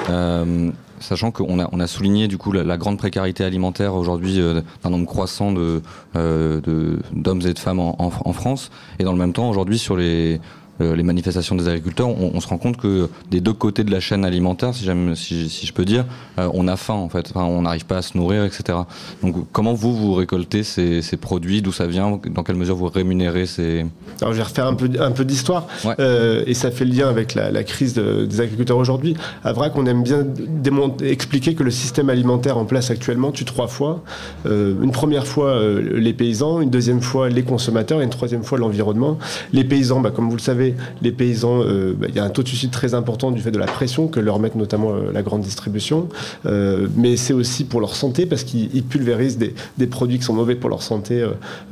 Euh, 0.09 0.71
sachant 1.00 1.29
qu'on 1.29 1.59
a, 1.59 1.69
on 1.71 1.79
a 1.79 1.85
souligné 1.85 2.27
du 2.27 2.39
coup 2.39 2.51
la, 2.51 2.77
grande 2.77 2.97
précarité 2.97 3.43
alimentaire 3.43 3.93
aujourd'hui 3.93 4.41
euh, 4.41 4.62
d'un 4.83 4.89
nombre 4.89 5.05
croissant 5.05 5.51
de, 5.51 5.83
euh, 6.15 6.97
d'hommes 7.13 7.41
et 7.45 7.53
de 7.53 7.59
femmes 7.59 7.77
en, 7.79 8.09
France, 8.33 8.71
et 8.97 9.03
dans 9.03 9.12
le 9.12 9.19
même 9.19 9.33
temps 9.33 9.51
aujourd'hui 9.51 9.77
sur 9.77 9.95
les 9.95 10.41
les 10.79 11.03
manifestations 11.03 11.55
des 11.55 11.67
agriculteurs, 11.67 12.08
on, 12.08 12.39
se 12.41 12.48
rend 12.48 12.58
compte 12.58 12.77
que 12.77 13.10
des 13.32 13.39
deux 13.39 13.53
côtés 13.53 13.84
de 13.84 13.91
la 13.91 14.00
chaîne 14.00 14.25
alimentaire, 14.25 14.74
si, 14.74 14.89
si, 15.15 15.50
si 15.50 15.65
je 15.65 15.74
peux 15.74 15.86
dire, 15.86 16.05
on 16.38 16.67
a 16.67 16.75
faim 16.75 16.96
en 16.96 17.10
fait. 17.10 17.32
on 17.36 17.62
n'arrive 17.62 17.86
pas 17.86 17.98
à 17.98 18.01
se 18.01 18.17
nourrir, 18.17 18.44
etc. 18.44 18.79
Donc 19.24 19.36
comment 19.51 19.74
vous 19.74 19.96
vous 19.96 20.13
récoltez 20.13 20.63
ces, 20.63 21.01
ces 21.01 21.17
produits, 21.17 21.62
d'où 21.62 21.72
ça 21.72 21.88
vient, 21.88 22.20
dans 22.29 22.44
quelle 22.44 22.55
mesure 22.55 22.75
vous 22.75 22.88
rémunérez 22.88 23.46
ces 23.46 23.86
Alors 24.22 24.34
je 24.34 24.38
vais 24.38 24.44
refaire 24.44 24.67
un 24.67 24.74
peu 24.74 24.89
un 25.00 25.12
peu 25.12 25.25
d'histoire 25.25 25.67
et 26.00 26.53
ça 26.53 26.72
fait 26.72 26.86
le 26.86 26.91
lien 26.91 27.10
avec 27.10 27.36
la, 27.36 27.63
crise 27.63 27.94
des 27.94 28.41
agriculteurs 28.41 28.77
aujourd'hui. 28.77 29.15
À 29.44 29.53
Vrac, 29.53 29.75
on 29.75 29.86
aime 29.86 30.03
bien 30.03 30.25
expliquer 31.01 31.55
que 31.55 31.63
le 31.63 31.72
système 31.72 32.10
alimentaire 32.10 32.58
en 32.58 32.65
place 32.65 32.91
actuellement 32.91 33.32
tue 33.32 33.46
trois 33.46 33.67
fois. 33.67 34.03
une 34.46 34.91
première 34.91 35.27
fois 35.27 35.60
les 35.79 36.13
paysans, 36.13 36.62
une 36.62 36.70
deuxième 36.70 37.01
fois 37.01 37.29
les 37.29 37.44
consommateurs 37.44 38.01
et 38.01 38.03
une 38.03 38.10
troisième 38.10 38.44
fois 38.44 38.58
l'environnement. 38.58 39.17
Les 39.53 39.63
paysans, 39.63 40.00
bah, 40.01 40.12
comme 40.12 40.29
vous 40.29 40.36
le 40.36 40.41
savez, 40.41 40.64
les 41.01 41.12
paysans, 41.12 41.62
euh, 41.62 41.93
bah, 41.98 42.07
il 42.10 42.15
y 42.15 42.19
a 42.19 42.24
un 42.24 42.29
taux 42.29 42.43
de 42.43 42.48
suicide 42.48 42.72
très 42.72 42.93
important 42.93 43.31
du 43.31 43.41
fait 43.41 43.51
de 43.51 43.60
la 43.60 43.65
pression 43.65 44.07
que 44.07 44.19
leur 44.19 44.39
met 44.39 44.51
notamment 44.55 44.93
euh, 44.93 45.12
la 45.13 45.22
grande 45.22 45.41
distribution. 45.41 46.07
Euh, 46.45 46.88
mais 46.95 47.17
c'est 47.17 47.34
aussi 47.34 47.65
pour 47.65 47.81
leur 47.81 47.95
santé 47.95 48.25
parce 48.25 48.43
qu'ils 48.43 48.84
pulvérisent 48.84 49.38
des, 49.38 49.53
des, 49.77 49.88
produits 49.88 50.19
qui 50.19 50.24
sont 50.24 50.34
mauvais 50.34 50.55
pour 50.55 50.69
leur 50.69 50.81
santé 50.81 51.25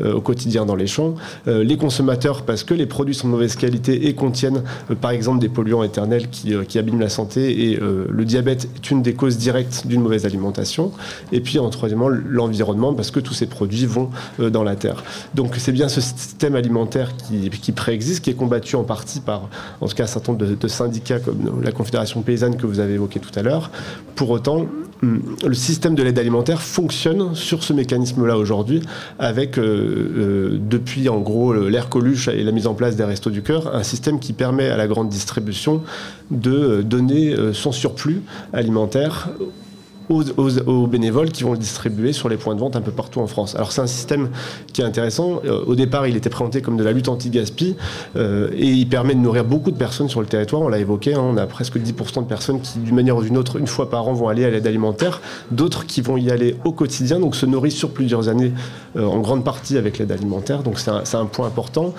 au 0.03 0.21
quotidien 0.21 0.65
dans 0.65 0.75
les 0.75 0.87
champs. 0.87 1.15
les 1.45 1.77
consommateurs 1.77 2.43
parce 2.43 2.63
que 2.63 2.73
les 2.73 2.85
produits 2.85 3.15
sont 3.15 3.27
de 3.27 3.33
mauvaise 3.33 3.55
qualité 3.55 4.07
et 4.07 4.13
contiennent 4.13 4.61
par 5.01 5.11
exemple 5.11 5.39
des 5.39 5.49
polluants 5.49 5.83
éternels 5.83 6.29
qui, 6.29 6.53
qui 6.67 6.79
abîment 6.79 6.99
la 6.99 7.09
santé 7.09 7.69
et 7.69 7.79
le 7.79 8.25
diabète 8.25 8.67
est 8.75 8.91
une 8.91 9.01
des 9.01 9.13
causes 9.13 9.37
directes 9.37 9.85
d'une 9.85 10.01
mauvaise 10.01 10.25
alimentation. 10.25 10.91
Et 11.31 11.41
puis 11.41 11.59
en 11.59 11.69
troisièmement 11.69 12.09
l'environnement 12.09 12.93
parce 12.93 13.11
que 13.11 13.19
tous 13.19 13.33
ces 13.33 13.47
produits 13.47 13.85
vont 13.85 14.09
dans 14.39 14.63
la 14.63 14.75
terre. 14.75 15.03
Donc 15.35 15.55
c'est 15.57 15.71
bien 15.71 15.89
ce 15.89 16.01
système 16.01 16.55
alimentaire 16.55 17.11
qui, 17.17 17.49
qui, 17.49 17.71
préexiste, 17.71 18.23
qui 18.23 18.29
est 18.29 18.35
combattu 18.35 18.75
en 18.75 18.82
partie 18.83 19.19
par, 19.19 19.49
en 19.81 19.87
tout 19.87 19.95
cas, 19.95 20.03
un 20.03 20.07
certain 20.07 20.33
nombre 20.33 20.45
de, 20.45 20.67
syndicats 20.67 21.19
comme 21.19 21.61
la 21.63 21.71
Confédération 21.71 22.21
paysanne 22.21 22.57
que 22.57 22.65
vous 22.65 22.79
avez 22.79 22.93
évoqué 22.93 23.19
tout 23.19 23.37
à 23.37 23.41
l'heure. 23.41 23.71
Pour 24.15 24.29
autant, 24.29 24.67
hum, 25.01 25.21
le 25.45 25.53
système 25.53 25.95
de 25.95 26.03
l'aide 26.03 26.19
alimentaire 26.19 26.61
fonctionne 26.61 27.35
sur 27.35 27.63
ce 27.63 27.73
mécanisme-là 27.73 28.37
aujourd'hui, 28.37 28.81
avec, 29.19 29.57
euh, 29.57 29.63
euh, 29.63 30.57
depuis 30.59 31.09
en 31.09 31.19
gros 31.19 31.53
l'ère 31.53 31.89
Coluche 31.89 32.27
et 32.27 32.43
la 32.43 32.51
mise 32.51 32.67
en 32.67 32.73
place 32.73 32.95
des 32.95 33.03
Restos 33.03 33.29
du 33.29 33.41
Cœur, 33.41 33.75
un 33.75 33.83
système 33.83 34.19
qui 34.19 34.33
permet 34.33 34.69
à 34.69 34.77
la 34.77 34.87
grande 34.87 35.09
distribution 35.09 35.81
de 36.31 36.51
euh, 36.51 36.83
donner 36.83 37.35
son 37.53 37.71
surplus 37.71 38.21
alimentaire 38.53 39.29
aux, 40.09 40.87
bénévoles 40.87 41.31
qui 41.31 41.43
vont 41.43 41.53
le 41.53 41.57
distribuer 41.57 42.13
sur 42.13 42.29
les 42.29 42.37
points 42.37 42.55
de 42.55 42.59
vente 42.59 42.75
un 42.75 42.81
peu 42.81 42.91
partout 42.91 43.19
en 43.19 43.27
France. 43.27 43.55
Alors 43.55 43.71
c'est 43.71 43.81
un 43.81 43.87
système 43.87 44.29
qui 44.71 44.81
est 44.81 44.85
intéressant. 44.85 45.41
Euh, 45.45 45.63
au 45.65 45.75
départ, 45.75 46.07
il 46.07 46.15
était 46.15 46.29
présenté 46.29 46.61
comme 46.61 46.77
de 46.77 46.83
la 46.83 46.91
lutte 46.91 47.07
anti-gaspi 47.07 47.75
euh, 48.15 48.49
et 48.53 48.67
il 48.67 48.87
permet 48.87 49.15
de 49.15 49.19
nourrir 49.19 49.45
beaucoup 49.45 49.71
de 49.71 49.77
personnes 49.77 50.09
sur 50.09 50.21
le 50.21 50.27
territoire. 50.27 50.61
On 50.61 50.67
l'a 50.67 50.79
évoqué, 50.79 51.13
hein, 51.13 51.21
on 51.23 51.37
a 51.37 51.45
presque 51.45 51.77
10% 51.77 52.23
de 52.23 52.27
personnes 52.27 52.61
qui, 52.61 52.79
d'une 52.79 52.95
manière 52.95 53.17
ou 53.17 53.23
d'une 53.23 53.37
autre, 53.37 53.57
une 53.57 53.67
fois 53.67 53.89
par 53.89 54.07
an, 54.07 54.13
vont 54.13 54.27
aller 54.27 54.45
à 54.45 54.49
l'aide 54.49 54.67
alimentaire. 54.67 55.21
D'autres 55.51 55.85
qui 55.85 56.01
vont 56.01 56.17
y 56.17 56.29
aller 56.31 56.55
au 56.65 56.71
quotidien, 56.71 57.19
donc 57.19 57.35
se 57.35 57.45
nourrissent 57.45 57.77
sur 57.77 57.91
plusieurs 57.91 58.29
années, 58.29 58.51
euh, 58.95 59.05
en 59.05 59.19
grande 59.19 59.43
partie 59.43 59.77
avec 59.77 59.97
l'aide 59.97 60.11
alimentaire. 60.11 60.63
Donc 60.63 60.79
c'est 60.79 60.91
un, 60.91 61.03
un 61.13 61.25
point 61.25 61.47
important. 61.47 61.93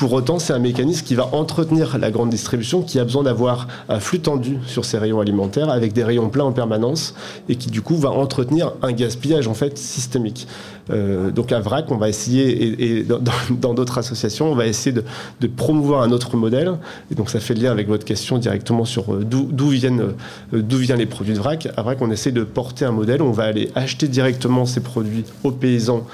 Pour 0.00 0.14
autant, 0.14 0.38
c'est 0.38 0.54
un 0.54 0.58
mécanisme 0.58 1.04
qui 1.04 1.14
va 1.14 1.28
entretenir 1.34 1.98
la 1.98 2.10
grande 2.10 2.30
distribution, 2.30 2.80
qui 2.80 2.98
a 2.98 3.04
besoin 3.04 3.22
d'avoir 3.22 3.68
un 3.90 4.00
flux 4.00 4.20
tendu 4.20 4.56
sur 4.66 4.86
ses 4.86 4.96
rayons 4.96 5.20
alimentaires, 5.20 5.68
avec 5.68 5.92
des 5.92 6.02
rayons 6.02 6.30
pleins 6.30 6.44
en 6.44 6.52
permanence, 6.52 7.14
et 7.50 7.56
qui 7.56 7.68
du 7.68 7.82
coup 7.82 7.96
va 7.96 8.08
entretenir 8.08 8.72
un 8.80 8.92
gaspillage 8.92 9.46
en 9.46 9.52
fait 9.52 9.76
systémique. 9.76 10.46
Euh, 10.92 11.30
donc 11.30 11.52
à 11.52 11.60
VRAC, 11.60 11.90
on 11.90 11.96
va 11.96 12.08
essayer, 12.08 12.98
et, 12.98 13.06
dans 13.50 13.74
d'autres 13.74 13.98
associations, 13.98 14.50
on 14.50 14.54
va 14.54 14.66
essayer 14.66 14.92
de, 14.92 15.46
promouvoir 15.46 16.02
un 16.02 16.10
autre 16.12 16.36
modèle. 16.36 16.72
Et 17.10 17.14
donc 17.14 17.30
ça 17.30 17.40
fait 17.40 17.54
le 17.54 17.62
lien 17.62 17.70
avec 17.70 17.88
votre 17.88 18.04
question 18.04 18.38
directement 18.38 18.84
sur 18.84 19.14
euh, 19.14 19.24
d'où 19.24 19.68
viennent, 19.68 20.14
euh, 20.54 20.62
d'où 20.62 20.78
viennent 20.78 20.98
les 20.98 21.06
produits 21.06 21.34
de 21.34 21.38
VRAC. 21.38 21.68
À 21.76 21.82
VRAC, 21.82 22.00
on 22.00 22.10
essaie 22.10 22.32
de 22.32 22.44
porter 22.44 22.84
un 22.84 22.92
modèle 22.92 23.22
où 23.22 23.26
on 23.26 23.32
va 23.32 23.44
aller 23.44 23.70
acheter 23.74 24.08
directement 24.08 24.66
ces 24.66 24.80
produits 24.80 25.24
aux 25.44 25.50
paysans 25.50 26.06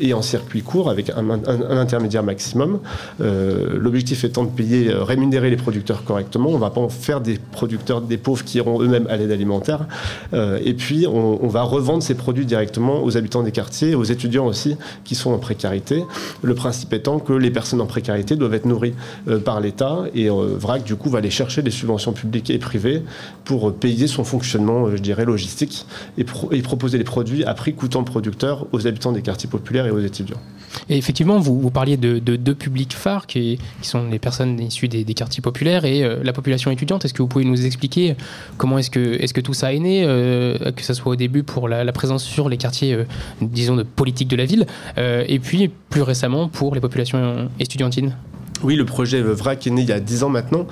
et 0.00 0.14
en 0.14 0.22
circuit 0.22 0.62
court 0.62 0.90
avec 0.90 1.10
un, 1.10 1.30
intermédiaire 1.70 2.22
maximum. 2.22 2.78
L'objectif 3.20 4.24
étant 4.24 4.44
de 4.44 4.50
payer, 4.50 4.92
rémunérer 4.92 5.50
les 5.50 5.56
producteurs 5.56 6.04
correctement. 6.04 6.50
On 6.50 6.54
ne 6.54 6.58
va 6.58 6.70
pas 6.70 6.80
en 6.80 6.88
faire 6.88 7.20
des 7.20 7.38
producteurs 7.52 8.00
des 8.00 8.16
pauvres 8.16 8.44
qui 8.44 8.58
iront 8.58 8.80
eux-mêmes 8.82 9.06
à 9.08 9.16
l'aide 9.16 9.30
alimentaire. 9.30 9.86
et 10.32 10.74
puis 10.74 11.06
on, 11.06 11.48
va 11.48 11.62
revendre 11.62 12.02
ces 12.02 12.14
produits 12.14 12.46
directement 12.46 13.02
aux 13.04 13.16
habitants 13.16 13.42
des 13.42 13.52
quartiers, 13.52 13.94
aux 13.94 14.04
étudiants 14.04 14.46
aussi 14.46 14.76
qui 15.04 15.14
sont 15.14 15.32
en 15.32 15.38
précarité. 15.38 16.04
Le 16.42 16.54
principe 16.54 16.92
étant 16.92 17.18
que 17.18 17.32
les 17.32 17.50
personnes 17.50 17.80
en 17.80 17.86
précarité 17.86 18.36
doivent 18.36 18.54
être 18.54 18.66
nourries 18.66 18.94
euh, 19.28 19.38
par 19.38 19.60
l'État 19.60 20.04
et 20.14 20.28
euh, 20.28 20.56
VRAC 20.56 20.84
du 20.84 20.96
coup 20.96 21.10
va 21.10 21.18
aller 21.18 21.30
chercher 21.30 21.62
des 21.62 21.70
subventions 21.70 22.12
publiques 22.12 22.50
et 22.50 22.58
privées 22.58 23.02
pour 23.44 23.68
euh, 23.68 23.72
payer 23.72 24.06
son 24.06 24.24
fonctionnement, 24.24 24.90
je 24.90 24.96
dirais, 24.96 25.24
logistique 25.24 25.86
et, 26.18 26.24
proposer 26.24 26.98
des 26.98 27.04
produits 27.04 27.44
à 27.44 27.54
prix 27.54 27.74
coûtant 27.74 28.04
producteur 28.04 28.66
aux 28.72 28.86
habitants 28.86 29.12
des 29.12 29.22
quartiers 29.22 29.48
populaires 29.48 29.86
et 29.86 29.90
aux 29.90 30.00
étudiants. 30.00 30.40
Et 30.88 30.96
effectivement, 30.96 31.38
vous 31.38 31.70
parliez 31.70 31.96
de, 31.96 32.18
deux 32.18 32.54
publics 32.54 32.91
phares 32.94 33.26
qui, 33.26 33.58
sont 33.82 34.08
les 34.08 34.18
personnes 34.18 34.60
issues 34.60 34.88
des, 34.88 35.04
quartiers 35.14 35.42
populaires 35.42 35.84
et 35.84 36.02
la 36.22 36.32
population 36.32 36.70
étudiante. 36.70 37.04
Est-ce 37.04 37.14
que 37.14 37.22
vous 37.22 37.28
pouvez 37.28 37.44
nous 37.44 37.66
expliquer 37.66 38.16
comment 38.56 38.78
est-ce 38.78 38.90
que, 38.90 39.22
est 39.22 39.32
que 39.32 39.40
tout 39.40 39.54
ça 39.54 39.72
est 39.72 39.78
né, 39.78 40.02
que 40.02 40.82
ce 40.82 40.94
soit 40.94 41.12
au 41.12 41.16
début 41.16 41.42
pour 41.42 41.68
la, 41.68 41.92
présence 41.92 42.24
sur 42.24 42.48
les 42.48 42.56
quartiers, 42.56 43.04
disons, 43.40 43.76
de 43.76 43.82
politique 43.82 44.28
de 44.28 44.36
la 44.36 44.44
ville, 44.44 44.66
euh, 44.98 45.24
et 45.28 45.38
puis 45.38 45.68
plus 45.68 46.02
récemment 46.02 46.48
pour 46.48 46.74
les 46.74 46.80
populations 46.80 47.50
étudiantines 47.60 48.14
oui, 48.62 48.76
le 48.76 48.84
projet 48.84 49.20
VRAC 49.20 49.66
est 49.66 49.70
né 49.70 49.82
il 49.82 49.88
y 49.88 49.92
a 49.92 50.00
10 50.00 50.24
ans 50.24 50.28
maintenant. 50.28 50.66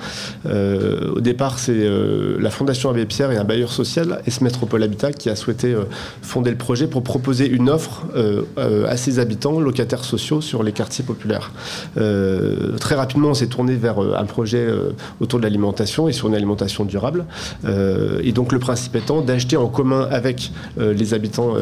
Euh, 0.45 1.11
au 1.15 1.19
départ, 1.19 1.59
c'est 1.59 1.73
euh, 1.75 2.37
la 2.39 2.49
Fondation 2.49 2.89
Abbé 2.89 3.05
Pierre 3.05 3.31
et 3.31 3.37
un 3.37 3.43
bailleur 3.43 3.71
social, 3.71 4.21
S 4.25 4.41
Métropole 4.41 4.83
Habitat, 4.83 5.11
qui 5.11 5.29
a 5.29 5.35
souhaité 5.35 5.73
euh, 5.73 5.83
fonder 6.21 6.51
le 6.51 6.57
projet 6.57 6.87
pour 6.87 7.03
proposer 7.03 7.47
une 7.47 7.69
offre 7.69 8.05
à 8.57 8.97
ses 8.97 9.19
habitants, 9.19 9.59
locataires 9.59 10.03
sociaux, 10.03 10.41
sur 10.41 10.63
les 10.63 10.71
quartiers 10.71 11.03
populaires. 11.03 11.51
très 11.95 12.95
rapidement, 12.95 13.29
on 13.29 13.33
s'est 13.33 13.47
tourné 13.47 13.75
vers 13.75 13.99
un 13.99 14.25
projet 14.25 14.67
autour 15.19 15.39
de 15.39 15.43
l'alimentation 15.43 16.07
et 16.07 16.13
sur 16.13 16.27
une 16.27 16.35
alimentation 16.35 16.85
durable. 16.85 17.25
et 17.67 18.31
donc, 18.31 18.51
le 18.51 18.59
principe 18.59 18.95
étant 18.95 19.21
d'acheter 19.21 19.57
en 19.57 19.67
commun 19.67 20.07
avec 20.11 20.51
les 20.77 21.13
habitants 21.13 21.55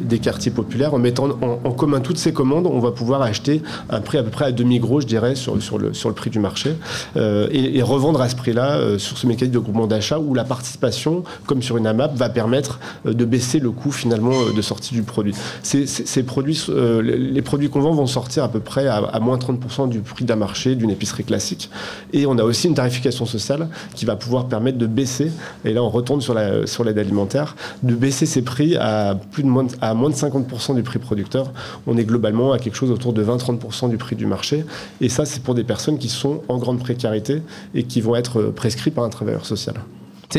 des 0.00 0.18
quartiers 0.18 0.50
populaires, 0.50 0.94
en 0.94 0.98
mettant 0.98 1.28
en, 1.42 1.72
commun 1.72 2.00
toutes 2.00 2.18
ces 2.18 2.32
commandes, 2.32 2.66
on 2.66 2.80
va 2.80 2.90
pouvoir 2.90 3.22
acheter 3.22 3.62
un 3.88 4.00
prix 4.00 4.18
à 4.18 4.22
peu 4.22 4.30
près 4.30 4.46
à 4.46 4.52
demi-gros, 4.52 5.00
je 5.00 5.06
dirais, 5.06 5.34
sur 5.34 5.60
sur 5.69 5.69
le, 5.78 5.94
sur 5.94 6.08
le 6.08 6.14
prix 6.14 6.30
du 6.30 6.38
marché 6.38 6.76
euh, 7.16 7.48
et, 7.50 7.80
revendre 7.82 8.20
à 8.20 8.28
ce 8.28 8.36
prix-là 8.36 8.76
euh, 8.76 8.98
sur 8.98 9.18
ce 9.18 9.26
mécanisme 9.26 9.54
de 9.54 9.58
groupement 9.58 9.86
d'achat 9.86 10.18
où 10.18 10.34
la 10.34 10.44
participation, 10.44 11.24
comme 11.46 11.62
sur 11.62 11.76
une 11.76 11.86
AMAP, 11.86 12.14
va 12.14 12.28
permettre 12.28 12.78
euh, 13.06 13.14
de 13.14 13.24
baisser 13.24 13.58
le 13.58 13.70
coût 13.70 13.90
finalement 13.90 14.50
de 14.54 14.62
sortie 14.62 14.94
du 14.94 15.02
produit. 15.02 15.34
Ces, 15.62 16.22
produits, 16.22 16.66
les 17.02 17.42
produits 17.42 17.70
qu'on 17.70 17.80
vend 17.80 17.92
vont 17.92 18.06
sortir 18.06 18.44
à 18.44 18.48
peu 18.48 18.60
près 18.60 18.86
à, 18.86 19.18
moins 19.20 19.38
30% 19.38 19.88
du 19.88 20.00
prix 20.00 20.24
d'un 20.24 20.36
marché, 20.36 20.74
d'une 20.74 20.90
épicerie 20.90 21.24
classique. 21.24 21.70
Et 22.12 22.26
on 22.26 22.38
a 22.38 22.42
aussi 22.42 22.68
une 22.68 22.74
tarification 22.74 23.26
sociale 23.26 23.68
qui 23.94 24.04
va 24.04 24.16
pouvoir 24.16 24.46
permettre 24.46 24.78
de 24.78 24.86
baisser, 24.86 25.32
et 25.64 25.72
là 25.72 25.82
on 25.82 25.90
retourne 25.90 26.20
sur 26.20 26.34
l'aide 26.34 26.66
sur 26.66 26.86
alimentaire, 26.86 27.56
de 27.82 27.94
baisser 27.94 28.26
ces 28.26 28.42
prix 28.42 28.76
à, 28.76 29.16
plus 29.30 29.42
de 29.42 29.48
moins 29.48 29.66
à 29.80 29.94
moins 29.94 30.10
de 30.10 30.14
50% 30.14 30.74
du 30.74 30.82
prix 30.82 30.98
producteur. 30.98 31.52
On 31.86 31.96
est 31.96 32.04
globalement 32.04 32.52
à 32.52 32.58
quelque 32.58 32.76
chose 32.76 32.90
autour 32.90 33.12
de 33.12 33.24
20-30% 33.24 33.90
du 33.90 33.96
prix 33.96 34.16
du 34.16 34.26
marché. 34.26 34.64
Et 35.00 35.08
ça, 35.08 35.24
c'est 35.24 35.42
pour 35.42 35.54
des 35.54 35.59
personnes 35.64 35.98
qui 35.98 36.08
sont 36.08 36.42
en 36.48 36.58
grande 36.58 36.78
précarité 36.78 37.42
et 37.74 37.84
qui 37.84 38.00
vont 38.00 38.16
être 38.16 38.40
euh, 38.40 38.50
prescrites 38.50 38.94
par 38.94 39.04
un 39.04 39.10
travailleur 39.10 39.46
social. 39.46 39.76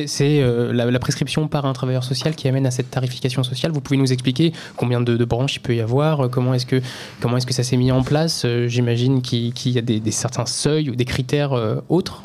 C'est 0.06 0.42
euh, 0.42 0.72
la, 0.72 1.00
prescription 1.00 1.50
par 1.50 1.66
un 1.66 1.74
travailleur 1.74 2.06
social 2.06 2.34
qui 2.34 2.48
amène 2.48 2.66
à 2.66 2.72
cette 2.72 2.90
tarification 2.90 3.44
sociale. 3.44 3.74
Vous 3.74 3.82
pouvez 3.82 3.98
nous 3.98 4.14
expliquer 4.14 4.54
combien 4.78 5.02
de, 5.02 5.26
branches 5.26 5.58
il 5.58 5.60
peut 5.60 5.76
y 5.76 5.82
avoir, 5.82 6.22
euh, 6.22 6.28
comment 6.30 6.54
est-ce 6.54 6.66
que, 6.66 6.78
est-ce 6.78 7.46
que 7.46 7.54
ça 7.54 7.64
s'est 7.64 7.76
mis 7.76 7.92
en 7.92 8.02
place 8.02 8.46
J'imagine 8.68 9.22
qu'il 9.22 9.52
y 9.66 9.78
a 9.78 9.82
des, 9.82 10.12
certains 10.12 10.46
seuils 10.46 10.90
ou 10.90 10.96
des 10.96 11.04
critères 11.04 11.52
autres? 11.90 12.22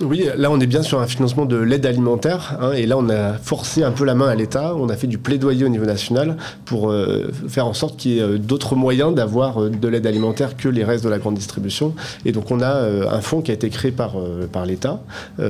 Oui, 0.00 0.26
là 0.36 0.50
on 0.50 0.60
est 0.60 0.66
bien 0.66 0.82
sur 0.82 1.00
un 1.00 1.08
financement 1.08 1.44
de 1.44 1.56
l'aide 1.56 1.84
alimentaire, 1.84 2.56
hein, 2.60 2.70
et 2.72 2.86
là 2.86 2.96
on 2.96 3.08
a 3.08 3.32
forcé 3.32 3.82
un 3.82 3.90
peu 3.90 4.04
la 4.04 4.14
main 4.14 4.28
à 4.28 4.36
l'État, 4.36 4.76
on 4.76 4.88
a 4.88 4.96
fait 4.96 5.08
du 5.08 5.18
plaidoyer 5.18 5.64
au 5.64 5.68
niveau 5.68 5.86
national 5.86 6.36
pour 6.66 6.90
euh, 6.90 7.32
faire 7.48 7.66
en 7.66 7.74
sorte 7.74 7.96
qu'il 7.96 8.12
y 8.12 8.18
ait 8.18 8.22
euh, 8.22 8.38
d'autres 8.38 8.76
moyens 8.76 9.12
d'avoir 9.12 9.60
euh, 9.60 9.70
de 9.70 9.88
l'aide 9.88 10.06
alimentaire 10.06 10.56
que 10.56 10.68
les 10.68 10.84
restes 10.84 11.02
de 11.02 11.08
la 11.08 11.18
grande 11.18 11.34
distribution. 11.34 11.94
Et 12.24 12.30
donc 12.30 12.52
on 12.52 12.60
a 12.60 12.68
un 12.68 13.20
fonds 13.20 13.42
qui 13.42 13.50
a 13.50 13.54
été 13.54 13.70
créé 13.70 13.90
par, 13.90 14.16
par 14.52 14.66
l'État, 14.66 15.00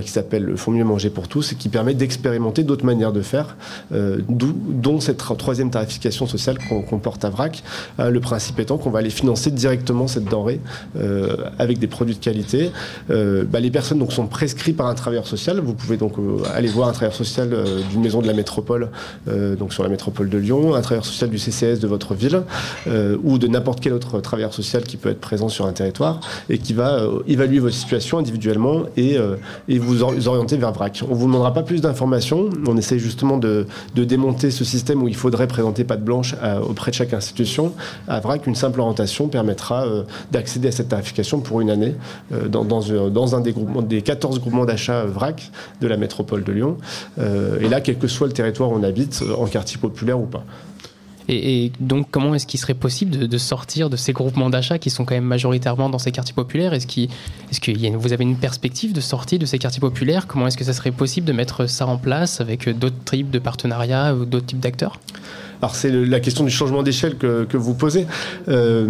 qui 0.02 0.10
s'appelle 0.10 0.44
le 0.44 0.56
Fonds 0.56 0.70
Mieux 0.70 0.84
Manger 0.84 1.10
pour 1.10 1.28
tous, 1.28 1.52
et 1.52 1.54
qui 1.56 1.68
permet 1.68 1.94
d'expérimenter 1.94 2.62
d'autres 2.62 2.84
manières 2.84 3.12
de 3.12 3.22
faire, 3.22 3.56
dont 3.90 5.00
cette 5.00 5.18
troisième 5.18 5.70
tarification 5.70 6.26
sociale 6.26 6.58
qu'on 6.58 6.98
porte 6.98 7.24
à 7.24 7.30
VRAC. 7.30 7.62
le 7.98 8.20
principe 8.20 8.58
étant 8.60 8.78
qu'on 8.78 8.90
va 8.90 9.00
aller 9.00 9.10
financer 9.10 9.50
directement 9.50 10.06
cette 10.08 10.24
denrée 10.24 10.60
avec 11.58 11.78
des 11.78 11.86
produits 11.86 12.14
de 12.14 12.20
qualité. 12.20 12.70
Bah, 13.08 13.60
les 13.60 13.70
personnes 13.70 13.98
donc 13.98 14.12
sont 14.12 14.26
prescrit 14.38 14.72
par 14.72 14.86
un 14.86 14.94
travailleur 14.94 15.26
social. 15.26 15.58
Vous 15.58 15.74
pouvez 15.74 15.96
donc 15.96 16.12
aller 16.54 16.68
voir 16.68 16.88
un 16.88 16.92
travailleur 16.92 17.16
social 17.16 17.48
d'une 17.90 18.00
maison 18.00 18.22
de 18.22 18.28
la 18.28 18.34
métropole, 18.34 18.88
donc 19.26 19.72
sur 19.72 19.82
la 19.82 19.88
métropole 19.88 20.28
de 20.28 20.38
Lyon, 20.38 20.76
un 20.76 20.80
travailleur 20.80 21.04
social 21.04 21.28
du 21.28 21.38
CCS 21.38 21.80
de 21.80 21.88
votre 21.88 22.14
ville, 22.14 22.42
ou 23.24 23.38
de 23.38 23.48
n'importe 23.48 23.80
quel 23.80 23.94
autre 23.94 24.20
travailleur 24.20 24.54
social 24.54 24.84
qui 24.84 24.96
peut 24.96 25.08
être 25.08 25.20
présent 25.20 25.48
sur 25.48 25.66
un 25.66 25.72
territoire 25.72 26.20
et 26.48 26.58
qui 26.58 26.72
va 26.72 27.00
évaluer 27.26 27.58
votre 27.58 27.74
situation 27.74 28.18
individuellement 28.18 28.84
et, 28.96 29.16
et 29.68 29.78
vous 29.80 30.04
orienter 30.04 30.56
vers 30.56 30.70
VRAC. 30.70 31.02
On 31.10 31.14
vous 31.14 31.26
demandera 31.26 31.52
pas 31.52 31.64
plus 31.64 31.80
d'informations. 31.80 32.48
On 32.68 32.76
essaye 32.76 33.00
justement 33.00 33.38
de, 33.38 33.66
de, 33.96 34.04
démonter 34.04 34.52
ce 34.52 34.64
système 34.64 35.02
où 35.02 35.08
il 35.08 35.16
faudrait 35.16 35.48
présenter 35.48 35.82
patte 35.82 36.04
blanche 36.04 36.36
auprès 36.62 36.92
de 36.92 36.96
chaque 36.96 37.12
institution. 37.12 37.72
À 38.06 38.20
VRAC, 38.20 38.46
une 38.46 38.54
simple 38.54 38.78
orientation 38.80 39.26
permettra 39.26 39.84
d'accéder 40.30 40.68
à 40.68 40.72
cette 40.72 40.90
tarification 40.90 41.40
pour 41.40 41.60
une 41.60 41.70
année 41.70 41.96
dans, 42.48 42.64
dans, 42.64 42.82
dans 43.10 43.34
un 43.34 43.40
des, 43.40 43.52
groupements, 43.52 43.82
des 43.82 44.00
14 44.00 44.27
groupements 44.36 44.64
d'achat 44.64 45.04
VRAC 45.04 45.50
de 45.80 45.86
la 45.86 45.96
métropole 45.96 46.44
de 46.44 46.52
Lyon. 46.52 46.76
et 47.18 47.68
là, 47.68 47.80
quel 47.80 47.98
que 47.98 48.08
soit 48.08 48.26
le 48.26 48.32
territoire 48.32 48.70
où 48.70 48.74
on 48.74 48.82
habite, 48.82 49.22
en 49.36 49.46
quartier 49.46 49.78
populaire 49.78 50.20
ou 50.20 50.26
pas. 50.26 50.44
Et, 51.28 51.72
donc, 51.78 52.06
comment 52.10 52.34
est-ce 52.34 52.46
qu'il 52.46 52.58
serait 52.58 52.74
possible 52.74 53.28
de, 53.28 53.38
sortir 53.38 53.90
de 53.90 53.96
ces 53.96 54.14
groupements 54.14 54.48
d'achat 54.48 54.78
qui 54.78 54.88
sont 54.88 55.04
quand 55.04 55.14
même 55.14 55.24
majoritairement 55.24 55.90
dans 55.90 55.98
ces 55.98 56.10
quartiers 56.10 56.34
populaires? 56.34 56.72
Est-ce 56.72 56.86
qu'il 56.86 57.10
est 57.84 57.90
vous 57.90 58.12
avez 58.14 58.24
une 58.24 58.36
perspective 58.36 58.94
de 58.94 59.00
sortie 59.00 59.38
de 59.38 59.44
ces 59.44 59.58
quartiers 59.58 59.80
populaires? 59.80 60.26
Comment 60.26 60.46
est-ce 60.46 60.56
que 60.56 60.64
ça 60.64 60.72
serait 60.72 60.90
possible 60.90 61.26
de 61.26 61.32
mettre 61.32 61.66
ça 61.66 61.86
en 61.86 61.98
place 61.98 62.40
avec 62.40 62.68
d'autres 62.70 63.04
types 63.04 63.30
de 63.30 63.38
partenariats 63.38 64.14
ou 64.14 64.24
d'autres 64.24 64.46
types 64.46 64.60
d'acteurs? 64.60 64.98
Alors 65.60 65.74
c'est 65.74 65.90
la 65.90 66.20
question 66.20 66.44
du 66.44 66.50
changement 66.50 66.82
d'échelle 66.82 67.16
que, 67.16 67.56
vous 67.56 67.74
posez. 67.74 68.06
Euh, 68.48 68.86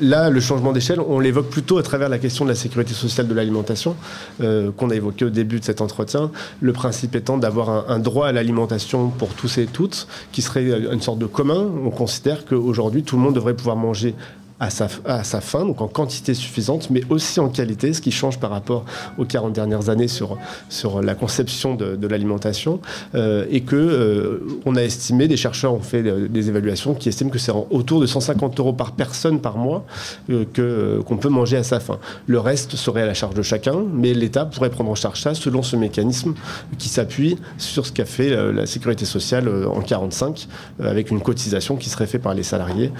là, 0.00 0.30
le 0.30 0.40
changement 0.40 0.72
d'échelle, 0.72 1.00
on 1.00 1.20
l'évoque 1.20 1.50
plutôt 1.50 1.78
à 1.78 1.82
travers 1.82 2.08
la 2.08 2.18
question 2.18 2.44
de 2.44 2.50
la 2.50 2.56
sécurité 2.56 2.94
sociale 2.94 3.28
de 3.28 3.34
l'alimentation, 3.34 3.94
euh, 4.40 4.70
qu'on 4.72 4.90
a 4.90 4.94
évoqué 4.94 5.26
au 5.26 5.30
début 5.30 5.60
de 5.60 5.64
cet 5.64 5.80
entretien. 5.80 6.30
Le 6.60 6.72
principe 6.72 7.14
étant 7.14 7.36
d'avoir 7.36 7.90
un, 7.90 7.98
droit 7.98 8.28
à 8.28 8.32
l'alimentation 8.32 9.08
pour 9.08 9.28
tous 9.30 9.58
et 9.58 9.66
toutes, 9.66 10.08
qui 10.32 10.40
serait 10.40 10.64
une 10.90 11.02
sorte 11.02 11.18
de 11.18 11.26
commun. 11.26 11.66
On 11.84 11.90
considère 11.90 12.46
qu'aujourd'hui, 12.46 13.02
tout 13.02 13.16
le 13.16 13.22
monde 13.22 13.34
devrait 13.34 13.54
pouvoir 13.54 13.76
manger 13.76 14.14
à 14.60 14.70
sa, 14.70 14.88
à 15.04 15.22
sa 15.24 15.40
fin, 15.40 15.64
donc 15.64 15.80
en 15.80 15.88
quantité 15.88 16.34
suffisante, 16.34 16.90
mais 16.90 17.02
aussi 17.10 17.38
en 17.38 17.48
qualité, 17.48 17.92
ce 17.92 18.00
qui 18.00 18.10
change 18.10 18.38
par 18.38 18.50
rapport 18.50 18.84
aux 19.16 19.24
40 19.24 19.52
dernières 19.52 19.88
années 19.88 20.08
sur, 20.08 20.36
sur 20.68 21.00
la 21.00 21.14
conception 21.14 21.74
de, 21.74 21.96
de 21.96 22.06
l'alimentation, 22.06 22.80
euh, 23.14 23.46
et 23.50 23.60
que 23.60 23.76
euh, 23.76 24.60
on 24.66 24.74
a 24.76 24.82
estimé, 24.82 25.28
des 25.28 25.36
chercheurs 25.36 25.72
ont 25.72 25.80
fait 25.80 26.02
des 26.02 26.48
évaluations 26.48 26.94
qui 26.94 27.08
estiment 27.08 27.30
que 27.30 27.38
c'est 27.38 27.52
autour 27.70 28.00
de 28.00 28.06
150 28.06 28.58
euros 28.58 28.72
par 28.72 28.92
personne 28.92 29.40
par 29.40 29.56
mois 29.56 29.84
euh, 30.30 30.44
que 30.52 31.00
qu'on 31.06 31.16
peut 31.16 31.28
manger 31.28 31.56
à 31.56 31.62
sa 31.62 31.80
faim. 31.80 31.98
Le 32.26 32.40
reste 32.40 32.76
serait 32.76 33.02
à 33.02 33.06
la 33.06 33.14
charge 33.14 33.34
de 33.34 33.42
chacun, 33.42 33.84
mais 33.92 34.12
l'État 34.12 34.44
pourrait 34.44 34.70
prendre 34.70 34.90
en 34.90 34.94
charge 34.94 35.20
ça 35.20 35.34
selon 35.34 35.62
ce 35.62 35.76
mécanisme 35.76 36.34
qui 36.78 36.88
s'appuie 36.88 37.36
sur 37.58 37.86
ce 37.86 37.92
qu'a 37.92 38.04
fait 38.04 38.30
la 38.52 38.66
sécurité 38.66 39.04
sociale 39.04 39.48
en 39.66 39.80
45, 39.80 40.48
avec 40.80 41.10
une 41.10 41.20
cotisation 41.20 41.76
qui 41.76 41.88
serait 41.88 42.06
faite 42.06 42.22
par 42.22 42.34
les 42.34 42.42
salariés 42.42 42.92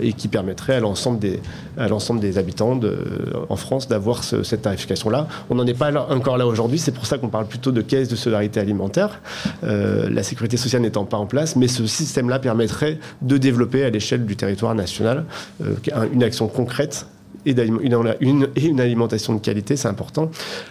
et 0.00 0.12
qui 0.12 0.28
permettrait 0.28 0.69
à 0.74 0.80
l'ensemble 0.80 1.18
des, 1.18 2.38
habitants 2.38 2.78
en 3.48 3.56
France 3.56 3.88
d'avoir 3.88 4.22
cette 4.24 4.62
tarification-là. 4.62 5.26
On 5.48 5.54
n'en 5.54 5.66
est 5.66 5.74
pas 5.74 5.92
encore 6.10 6.38
là 6.38 6.46
aujourd'hui, 6.46 6.78
c'est 6.78 6.92
pour 6.92 7.06
ça 7.06 7.18
qu'on 7.18 7.28
parle 7.28 7.46
plutôt 7.46 7.72
de 7.72 7.80
caisse 7.80 8.08
de 8.08 8.16
solidarité 8.16 8.60
alimentaire, 8.60 9.20
euh, 9.64 10.08
la 10.10 10.22
sécurité 10.22 10.56
sociale 10.56 10.82
n'étant 10.82 11.04
pas 11.04 11.16
en 11.16 11.26
place, 11.26 11.56
mais 11.56 11.68
ce 11.68 11.86
système-là 11.86 12.38
permettrait 12.38 12.98
de 13.22 13.36
développer 13.36 13.84
à 13.84 13.90
l'échelle 13.90 14.24
du 14.24 14.36
territoire 14.36 14.74
national 14.74 15.24
euh, 15.64 15.74
une 16.12 16.22
action 16.22 16.48
concrète 16.48 17.06
et 17.46 17.54
une, 18.20 18.80
alimentation 18.80 19.34
de 19.34 19.40
qualité, 19.40 19.76
c'est 19.76 19.88
important. 19.88 20.30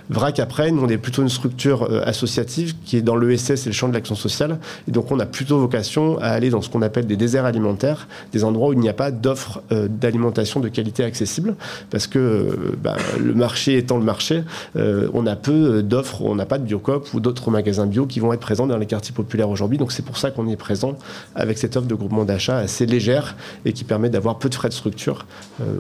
VRAC, 0.10 0.40
après, 0.40 0.72
nous, 0.72 0.84
on 0.84 0.88
est 0.88 0.98
plutôt 0.98 1.22
une 1.22 1.30
structure 1.30 1.84
euh, 1.84 2.02
associative 2.06 2.76
qui 2.86 2.98
est 2.98 3.02
dans 3.02 3.16
l'ESS 3.16 3.66
et 3.66 3.70
le 3.70 3.72
champ 3.72 3.88
de 3.88 3.94
l'action 3.94 4.16
sociale. 4.16 4.60
Et 4.88 4.92
donc, 4.92 5.12
on 5.12 5.20
a 5.20 5.26
plutôt 5.26 5.58
vocation 5.58 6.20
à 6.20 6.28
aller 6.28 6.50
dans 6.50 6.62
ce 6.62 6.70
qu'on 6.70 6.82
appelle 6.82 7.08
des 7.08 7.18
déserts 7.18 7.46
alimentaires, 7.46 8.08
des 8.32 8.44
endroits 8.44 8.70
où 8.70 8.74
il 8.74 8.80
n'y 8.80 8.90
a 8.90 8.94
pas 8.94 9.10
d'offres 9.10 9.62
euh, 9.72 9.88
d'alimentation 9.88 10.60
de 10.60 10.68
qualité 10.68 11.04
accessible. 11.04 11.56
Parce 11.90 12.06
que 12.06 12.76
bah, 12.84 12.98
le 13.20 13.34
marché 13.34 13.78
étant 13.78 13.98
le 13.98 14.04
marché, 14.04 14.44
on 14.76 15.26
a 15.26 15.36
peu 15.36 15.82
d'offres, 15.82 16.22
on 16.22 16.36
n'a 16.36 16.46
pas 16.46 16.58
de 16.58 16.64
Biocop 16.64 17.14
ou 17.14 17.20
d'autres 17.20 17.52
magasins 17.52 17.86
bio 17.86 18.06
qui 18.06 18.20
vont 18.20 18.32
être 18.34 18.40
présents 18.40 18.68
dans 18.68 18.78
les 18.78 18.86
quartiers 18.86 19.14
populaires 19.14 19.50
aujourd'hui. 19.50 19.78
Donc, 19.78 19.92
c'est 19.92 20.06
pour 20.06 20.18
ça 20.18 20.32
qu'on 20.32 20.48
est 20.48 20.56
présent 20.56 20.98
avec 21.36 21.58
cette 21.58 21.76
offre 21.78 21.88
de 21.88 21.96
groupement 21.96 22.26
d'achat 22.26 22.58
assez 22.58 22.86
légère 22.86 23.36
et 23.66 23.74
qui 23.74 23.84
permet 23.84 24.10
d'avoir 24.10 24.38
peu 24.38 24.50
de 24.50 24.56
frais 24.56 24.70
de 24.70 24.74
structure 24.74 25.26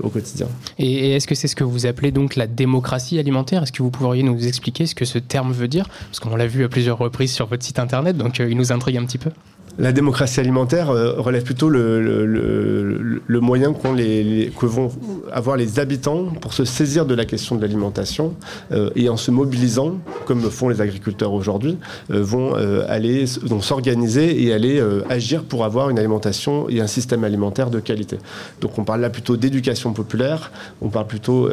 au 0.01 0.09
quotidien. 0.09 0.48
Et, 0.77 1.15
est-ce 1.15 1.27
que 1.27 1.35
c'est 1.35 1.47
ce 1.47 1.55
que 1.55 1.63
vous 1.63 1.85
appelez 1.85 2.11
donc 2.11 2.35
la 2.35 2.47
démocratie 2.47 3.19
alimentaire? 3.19 3.63
Est-ce 3.63 3.71
que 3.71 3.83
vous 3.83 3.91
pourriez 3.91 4.23
nous 4.23 4.47
expliquer 4.47 4.85
ce 4.85 4.95
que 4.95 5.05
ce 5.05 5.17
terme 5.17 5.51
veut 5.51 5.67
dire? 5.67 5.88
Parce 6.07 6.19
qu'on 6.19 6.35
l'a 6.35 6.47
vu 6.47 6.63
à 6.63 6.69
plusieurs 6.69 6.97
reprises 6.97 7.33
sur 7.33 7.47
votre 7.47 7.63
site 7.65 7.79
internet, 7.79 8.17
donc 8.17 8.39
euh, 8.39 8.49
il 8.49 8.57
nous 8.57 8.71
intrigue 8.71 8.97
un 8.97 9.05
petit 9.05 9.17
peu. 9.17 9.31
La 9.79 9.93
démocratie 9.93 10.41
alimentaire 10.41 10.89
euh, 10.89 11.13
relève 11.17 11.43
plutôt 11.43 11.69
le, 11.69 13.21
moyen 13.39 13.74
que 13.74 14.65
vont 14.65 14.91
avoir 15.31 15.55
les 15.55 15.79
habitants 15.79 16.25
pour 16.41 16.53
se 16.53 16.65
saisir 16.65 17.05
de 17.05 17.15
la 17.15 17.24
question 17.24 17.55
de 17.55 17.62
l'alimentation 17.62 18.33
euh, 18.74 18.89
et 18.98 19.07
en 19.07 19.15
se 19.15 19.31
mobilisant, 19.31 19.95
comme 20.25 20.41
le 20.41 20.50
font 20.50 20.67
les 20.67 20.81
agriculteurs 20.81 21.31
aujourd'hui, 21.31 21.77
euh, 22.12 22.21
vont 22.21 22.53
aller 22.89 23.25
s'organiser 23.25 24.43
et 24.43 24.53
aller 24.53 24.84
agir 25.10 25.43
pour 25.43 25.63
avoir 25.63 25.89
une 25.89 25.97
alimentation 25.97 26.67
et 26.67 26.82
un 26.82 26.88
système 26.88 27.23
alimentaire 27.23 27.69
de 27.69 27.80
qualité. 27.80 28.17
Donc 28.60 28.77
on 28.77 28.84
parle 28.84 28.99
là 28.99 29.10
plutôt 29.10 29.38
d'éducation 29.38 29.93
populaire, 29.93 30.51
on 30.82 30.89
parle 30.89 31.08
plutôt 31.08 31.49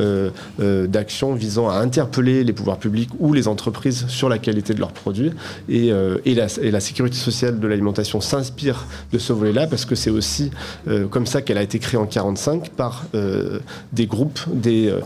d'actions 0.58 1.34
visant 1.34 1.68
à 1.68 1.74
interpeller 1.74 2.42
les 2.42 2.52
pouvoirs 2.52 2.78
publics 2.78 3.10
ou 3.20 3.32
les 3.32 3.46
entreprises 3.46 4.06
sur 4.08 4.28
la 4.28 4.38
qualité 4.38 4.74
de 4.74 4.80
leurs 4.80 4.92
produits 4.92 5.32
et 5.68 5.92
la 6.34 6.80
sécurité 6.80 7.16
sociale 7.16 7.60
de 7.60 7.68
l'alimentation 7.68 8.15
s'inspire 8.20 8.86
de 9.12 9.18
ce 9.18 9.32
volet-là 9.32 9.66
parce 9.66 9.84
que 9.84 9.94
c'est 9.94 10.10
aussi 10.10 10.50
euh, 10.88 11.06
comme 11.06 11.26
ça 11.26 11.42
qu'elle 11.42 11.58
a 11.58 11.62
été 11.62 11.78
créée 11.78 11.98
en 11.98 12.06
45 12.06 12.70
par 12.70 13.04
euh, 13.14 13.60
des 13.92 14.06
groupes 14.06 14.40
euh, 14.66 15.00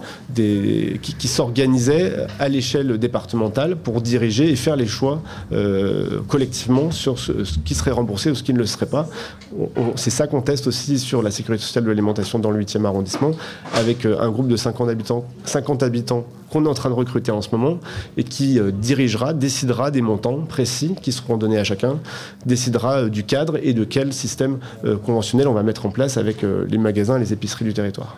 qui, 1.00 1.28
s'organisaient 1.28 2.26
à 2.38 2.48
l'échelle 2.48 2.98
départementale 2.98 3.76
pour 3.76 4.00
diriger 4.00 4.50
et 4.50 4.56
faire 4.56 4.76
les 4.76 4.86
choix 4.86 5.22
collectivement 6.28 6.90
sur 6.90 7.18
ce, 7.18 7.32
qui 7.64 7.74
serait 7.74 7.90
remboursé 7.90 8.30
ou 8.30 8.34
ce 8.34 8.42
qui 8.42 8.52
ne 8.52 8.58
le 8.58 8.66
serait 8.66 8.86
pas. 8.86 9.08
C'est 9.96 10.10
ça 10.10 10.26
qu'on 10.26 10.42
teste 10.42 10.66
aussi 10.66 10.98
sur 10.98 11.22
la 11.22 11.30
sécurité 11.30 11.64
sociale 11.64 11.84
de 11.84 11.88
l'alimentation 11.88 12.38
dans 12.38 12.50
le 12.50 12.62
8e 12.62 12.84
arrondissement 12.84 13.32
avec 13.74 14.04
un 14.06 14.30
groupe 14.30 14.48
de 14.48 14.56
50 14.56 14.88
habitants, 14.88 15.24
50 15.44 15.82
habitants 15.82 16.26
qu'on 16.50 16.64
est 16.64 16.68
en 16.68 16.74
train 16.74 16.90
de 16.90 16.94
recruter 16.94 17.30
en 17.30 17.42
ce 17.42 17.48
moment 17.52 17.78
et 18.16 18.24
qui 18.24 18.58
euh, 18.58 18.70
dirigera, 18.70 19.32
décidera 19.32 19.90
des 19.90 20.02
montants 20.02 20.40
précis 20.40 20.94
qui 21.00 21.12
seront 21.12 21.36
donnés 21.36 21.58
à 21.58 21.64
chacun, 21.64 21.98
décidera 22.44 23.02
euh, 23.02 23.08
du 23.08 23.24
cadre 23.24 23.58
et 23.62 23.72
de 23.72 23.84
quel 23.84 24.12
système 24.12 24.58
euh, 24.84 24.96
conventionnel 24.96 25.48
on 25.48 25.54
va 25.54 25.62
mettre 25.62 25.86
en 25.86 25.90
place 25.90 26.16
avec 26.16 26.42
les 26.42 26.78
magasins 26.78 27.18
les 27.18 27.32
épiceries 27.32 27.64
du 27.64 27.74
territoire. 27.74 28.16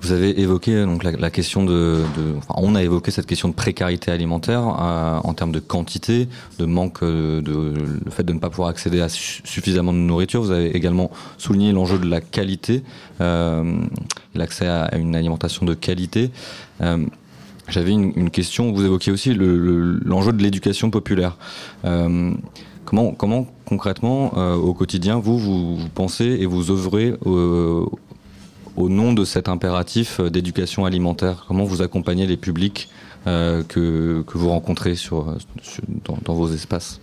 Vous 0.00 0.12
avez 0.12 0.40
évoqué 0.40 0.84
donc 0.84 1.02
la, 1.02 1.30
question 1.30 1.64
de, 1.64 2.02
on 2.48 2.76
a 2.76 2.82
évoqué 2.82 3.10
cette 3.10 3.26
question 3.26 3.48
de 3.48 3.54
précarité 3.54 4.12
alimentaire 4.12 4.62
en 4.62 5.34
termes 5.34 5.50
de 5.50 5.58
quantité, 5.58 6.28
de 6.60 6.64
manque 6.66 7.02
de, 7.02 7.42
le 7.44 8.10
fait 8.10 8.22
de 8.22 8.32
ne 8.32 8.38
pas 8.38 8.48
pouvoir 8.48 8.68
accéder 8.68 9.00
à 9.00 9.08
suffisamment 9.08 9.92
de 9.92 9.98
nourriture. 9.98 10.40
Vous 10.40 10.52
avez 10.52 10.76
également 10.76 11.10
souligné 11.36 11.72
l'enjeu 11.72 11.98
de 11.98 12.08
la 12.08 12.20
qualité, 12.20 12.84
l'accès 13.18 14.68
à, 14.68 14.96
une 14.96 15.16
alimentation 15.16 15.66
de 15.66 15.74
qualité. 15.74 16.30
J'avais 17.68 17.92
une, 17.92 18.30
question. 18.30 18.72
Vous 18.72 18.84
évoquiez 18.84 19.12
aussi 19.12 19.34
l'enjeu 19.34 20.32
de 20.32 20.42
l'éducation 20.42 20.90
populaire. 20.90 21.36
Euh, 21.84 22.32
comment, 22.84 23.12
comment 23.12 23.46
concrètement, 23.66 24.32
euh, 24.36 24.54
au 24.54 24.72
quotidien, 24.72 25.18
vous, 25.18 25.38
vous, 25.38 25.78
pensez 25.94 26.24
et 26.24 26.46
vous 26.46 26.70
œuvrez 26.70 27.14
au, 27.24 27.90
nom 28.88 29.12
de 29.12 29.24
cet 29.24 29.48
impératif 29.48 30.20
d'éducation 30.20 30.86
alimentaire? 30.86 31.44
Comment 31.46 31.64
vous 31.64 31.82
accompagnez 31.82 32.26
les 32.26 32.36
publics 32.38 32.88
euh, 33.26 33.62
que, 33.62 34.24
que, 34.26 34.38
vous 34.38 34.48
rencontrez 34.48 34.94
dans 36.04 36.34
vos 36.34 36.48
espaces? 36.48 37.00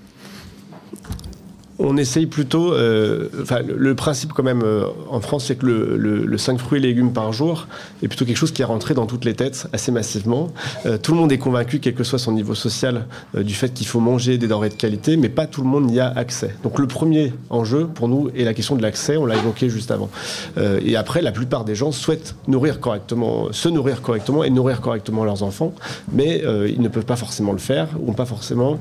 On 1.78 1.98
essaye 1.98 2.26
plutôt, 2.26 2.74
euh, 2.74 3.28
enfin 3.42 3.60
le, 3.66 3.96
principe 3.96 4.32
quand 4.32 4.44
même 4.44 4.62
euh, 4.64 4.86
en 5.10 5.20
France, 5.20 5.46
c'est 5.46 5.56
que 5.58 5.66
le, 5.66 6.26
le, 6.26 6.38
5 6.38 6.58
fruits 6.58 6.80
et 6.80 6.82
légumes 6.82 7.12
par 7.12 7.34
jour 7.34 7.68
est 8.02 8.08
plutôt 8.08 8.24
quelque 8.24 8.38
chose 8.38 8.52
qui 8.52 8.62
est 8.62 8.66
rentré 8.66 8.94
dans 8.94 9.06
toutes 9.06 9.26
les 9.26 9.34
têtes 9.34 9.68
assez 9.74 9.92
massivement. 9.92 10.52
Euh, 10.86 10.98
tout 10.98 11.12
le 11.12 11.18
monde 11.18 11.32
est 11.32 11.38
convaincu, 11.38 11.80
quel 11.80 11.94
que 11.94 12.04
soit 12.04 12.20
son 12.20 12.32
niveau 12.32 12.56
social, 12.56 13.06
du 13.36 13.54
fait 13.54 13.74
qu'il 13.74 13.88
faut 13.88 14.00
manger 14.00 14.38
des 14.38 14.48
denrées 14.48 14.70
de 14.70 14.76
qualité, 14.76 15.18
mais 15.18 15.30
pas 15.30 15.48
tout 15.48 15.62
le 15.62 15.68
monde 15.68 15.86
n'y 15.86 16.00
a 16.00 16.08
accès. 16.08 16.56
Donc 16.64 16.80
le 16.80 16.88
premier 16.88 17.34
enjeu 17.50 17.88
pour 17.88 18.08
nous 18.08 18.30
est 18.36 18.44
la 18.44 18.54
question 18.54 18.76
de 18.76 18.82
l'accès, 18.82 19.18
on 19.18 19.26
l'a 19.26 19.36
évoqué 19.36 19.70
juste 19.70 19.92
avant. 19.92 20.10
et 20.58 20.96
après, 20.96 21.22
la 21.22 21.32
plupart 21.32 21.66
des 21.66 21.76
gens 21.76 21.92
souhaitent 21.92 22.36
nourrir 22.48 22.80
correctement, 22.80 23.52
se 23.52 23.70
nourrir 23.70 24.02
correctement 24.02 24.44
et 24.44 24.50
nourrir 24.50 24.82
correctement 24.82 25.26
leurs 25.26 25.44
enfants, 25.44 25.74
mais 26.12 26.44
ils 26.68 26.82
ne 26.82 26.88
peuvent 26.88 27.06
pas 27.06 27.16
forcément 27.16 27.52
le 27.52 27.58
faire, 27.58 27.88
ou 28.00 28.14
pas 28.14 28.26
forcément 28.26 28.80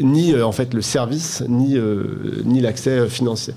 ni 0.00 0.40
en 0.40 0.52
fait 0.52 0.74
le 0.74 0.82
service 0.82 1.15
ni, 1.48 1.78
ni 2.44 2.60
l'accès 2.60 3.08
financier. 3.08 3.54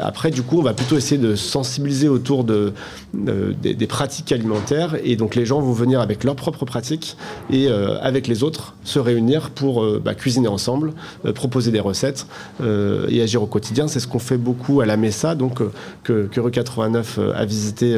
après, 0.00 0.30
du 0.30 0.42
coup, 0.42 0.58
on 0.58 0.62
va 0.62 0.74
plutôt 0.74 0.96
essayer 0.96 1.20
de 1.20 1.34
sensibiliser 1.34 2.08
autour 2.08 2.44
de, 2.44 2.72
des, 3.14 3.86
pratiques 3.86 4.32
alimentaires 4.32 4.96
et 5.04 5.16
donc 5.16 5.34
les 5.34 5.46
gens 5.46 5.60
vont 5.60 5.72
venir 5.72 6.00
avec 6.00 6.24
leurs 6.24 6.36
propres 6.36 6.64
pratiques 6.64 7.16
et 7.50 7.68
avec 7.68 8.26
les 8.26 8.42
autres 8.42 8.74
se 8.84 8.98
réunir 8.98 9.50
pour 9.50 9.84
bah, 10.00 10.14
cuisiner 10.14 10.48
ensemble, 10.48 10.92
proposer 11.34 11.70
des 11.70 11.80
recettes 11.80 12.26
et 12.62 13.22
agir 13.22 13.42
au 13.42 13.46
quotidien. 13.46 13.88
C'est 13.88 14.00
ce 14.00 14.06
qu'on 14.06 14.18
fait 14.18 14.38
beaucoup 14.38 14.80
à 14.80 14.86
la 14.86 14.96
Messa, 14.96 15.34
donc 15.34 15.60
que, 16.02 16.26
que 16.26 16.40
Rue 16.40 16.50
89 16.50 17.18
a 17.34 17.44
visité 17.44 17.96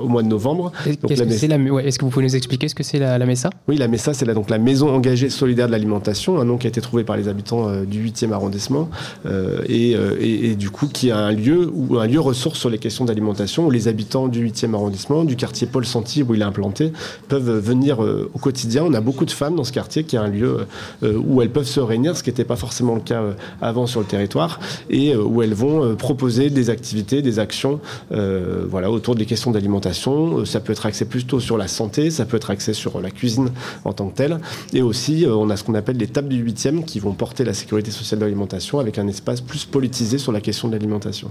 au 0.00 0.08
mois 0.08 0.22
de 0.22 0.28
novembre. 0.28 0.72
Est-ce 0.86 1.98
que, 1.98 2.04
vous 2.04 2.10
pouvez 2.10 2.24
nous 2.24 2.36
expliquer 2.36 2.68
ce 2.68 2.74
que 2.74 2.82
c'est 2.82 2.98
la, 2.98 3.18
la, 3.18 3.26
MESA 3.26 3.50
Oui, 3.66 3.76
la 3.76 3.88
MESA, 3.88 4.14
c'est 4.14 4.24
la, 4.24 4.34
donc 4.34 4.50
la 4.50 4.58
Maison 4.58 4.88
engagée 4.94 5.30
solidaire 5.30 5.66
de 5.66 5.72
l'alimentation, 5.72 6.40
un 6.40 6.44
nom 6.44 6.56
qui 6.56 6.66
a 6.66 6.70
été 6.70 6.80
trouvé 6.80 7.04
par 7.04 7.16
les 7.16 7.28
habitants 7.28 7.68
euh, 7.68 7.84
du 7.84 8.04
8e 8.04 8.27
arrondissement, 8.32 8.88
euh, 9.26 9.62
euh, 9.68 10.16
et, 10.20 10.54
du 10.54 10.70
coup 10.70 10.86
qui 10.86 11.10
a 11.10 11.18
un 11.18 11.32
lieu, 11.32 11.70
ou 11.72 11.98
un 11.98 12.06
lieu 12.06 12.20
ressource 12.20 12.58
sur 12.58 12.70
les 12.70 12.78
questions 12.78 13.04
d'alimentation, 13.04 13.66
où 13.66 13.70
les 13.70 13.88
habitants 13.88 14.28
du 14.28 14.46
8e 14.46 14.74
arrondissement, 14.74 15.24
du 15.24 15.36
quartier 15.36 15.66
Paul 15.66 15.86
Santi, 15.86 16.22
où 16.22 16.34
il 16.34 16.40
est 16.40 16.44
implanté, 16.44 16.92
peuvent 17.28 17.58
venir 17.58 18.00
au 18.00 18.38
quotidien. 18.38 18.84
On 18.84 18.94
a 18.94 19.00
beaucoup 19.00 19.24
de 19.24 19.30
femmes 19.30 19.56
dans 19.56 19.64
ce 19.64 19.72
quartier 19.72 20.04
qui 20.04 20.16
est 20.16 20.18
un 20.18 20.28
lieu 20.28 20.66
où 21.02 21.42
elles 21.42 21.50
peuvent 21.50 21.66
se 21.66 21.80
réunir, 21.80 22.16
ce 22.16 22.22
qui 22.22 22.30
n'était 22.30 22.44
pas 22.44 22.56
forcément 22.56 22.94
le 22.94 23.00
cas 23.00 23.22
avant 23.60 23.86
sur 23.86 24.00
le 24.00 24.06
territoire, 24.06 24.60
et 24.90 25.14
où 25.16 25.42
elles 25.42 25.54
vont 25.54 25.96
proposer 25.96 26.50
des 26.50 26.70
activités, 26.70 27.22
des 27.22 27.38
actions 27.38 27.80
voilà, 28.10 28.90
autour 28.90 29.14
des 29.14 29.26
questions 29.26 29.50
d'alimentation. 29.50 30.44
Ça 30.44 30.60
peut 30.60 30.72
être 30.72 30.86
axé 30.86 31.04
plutôt 31.04 31.40
sur 31.40 31.56
la 31.56 31.68
santé, 31.68 32.10
ça 32.10 32.24
peut 32.24 32.36
être 32.36 32.50
axé 32.50 32.72
sur 32.72 33.00
la 33.00 33.10
cuisine 33.10 33.50
en 33.84 33.92
tant 33.92 34.08
que 34.08 34.16
telle. 34.16 34.38
Et 34.72 34.82
aussi, 34.82 35.24
euh, 35.24 35.34
on 35.34 35.50
a 35.50 35.56
ce 35.56 35.64
qu'on 35.64 35.74
appelle 35.74 35.96
les 35.96 36.06
tables 36.06 36.28
du 36.28 36.44
8e 36.44 36.84
qui 36.84 36.98
vont 36.98 37.12
porter 37.12 37.44
la 37.44 37.54
sécurité 37.54 37.90
sociale 37.90 38.17
de 38.18 38.24
l'alimentation 38.24 38.78
avec 38.78 38.98
un 38.98 39.08
espace 39.08 39.40
plus 39.40 39.64
politisé 39.64 40.18
sur 40.18 40.32
la 40.32 40.40
question 40.40 40.68
de 40.68 40.74
l'alimentation. 40.74 41.30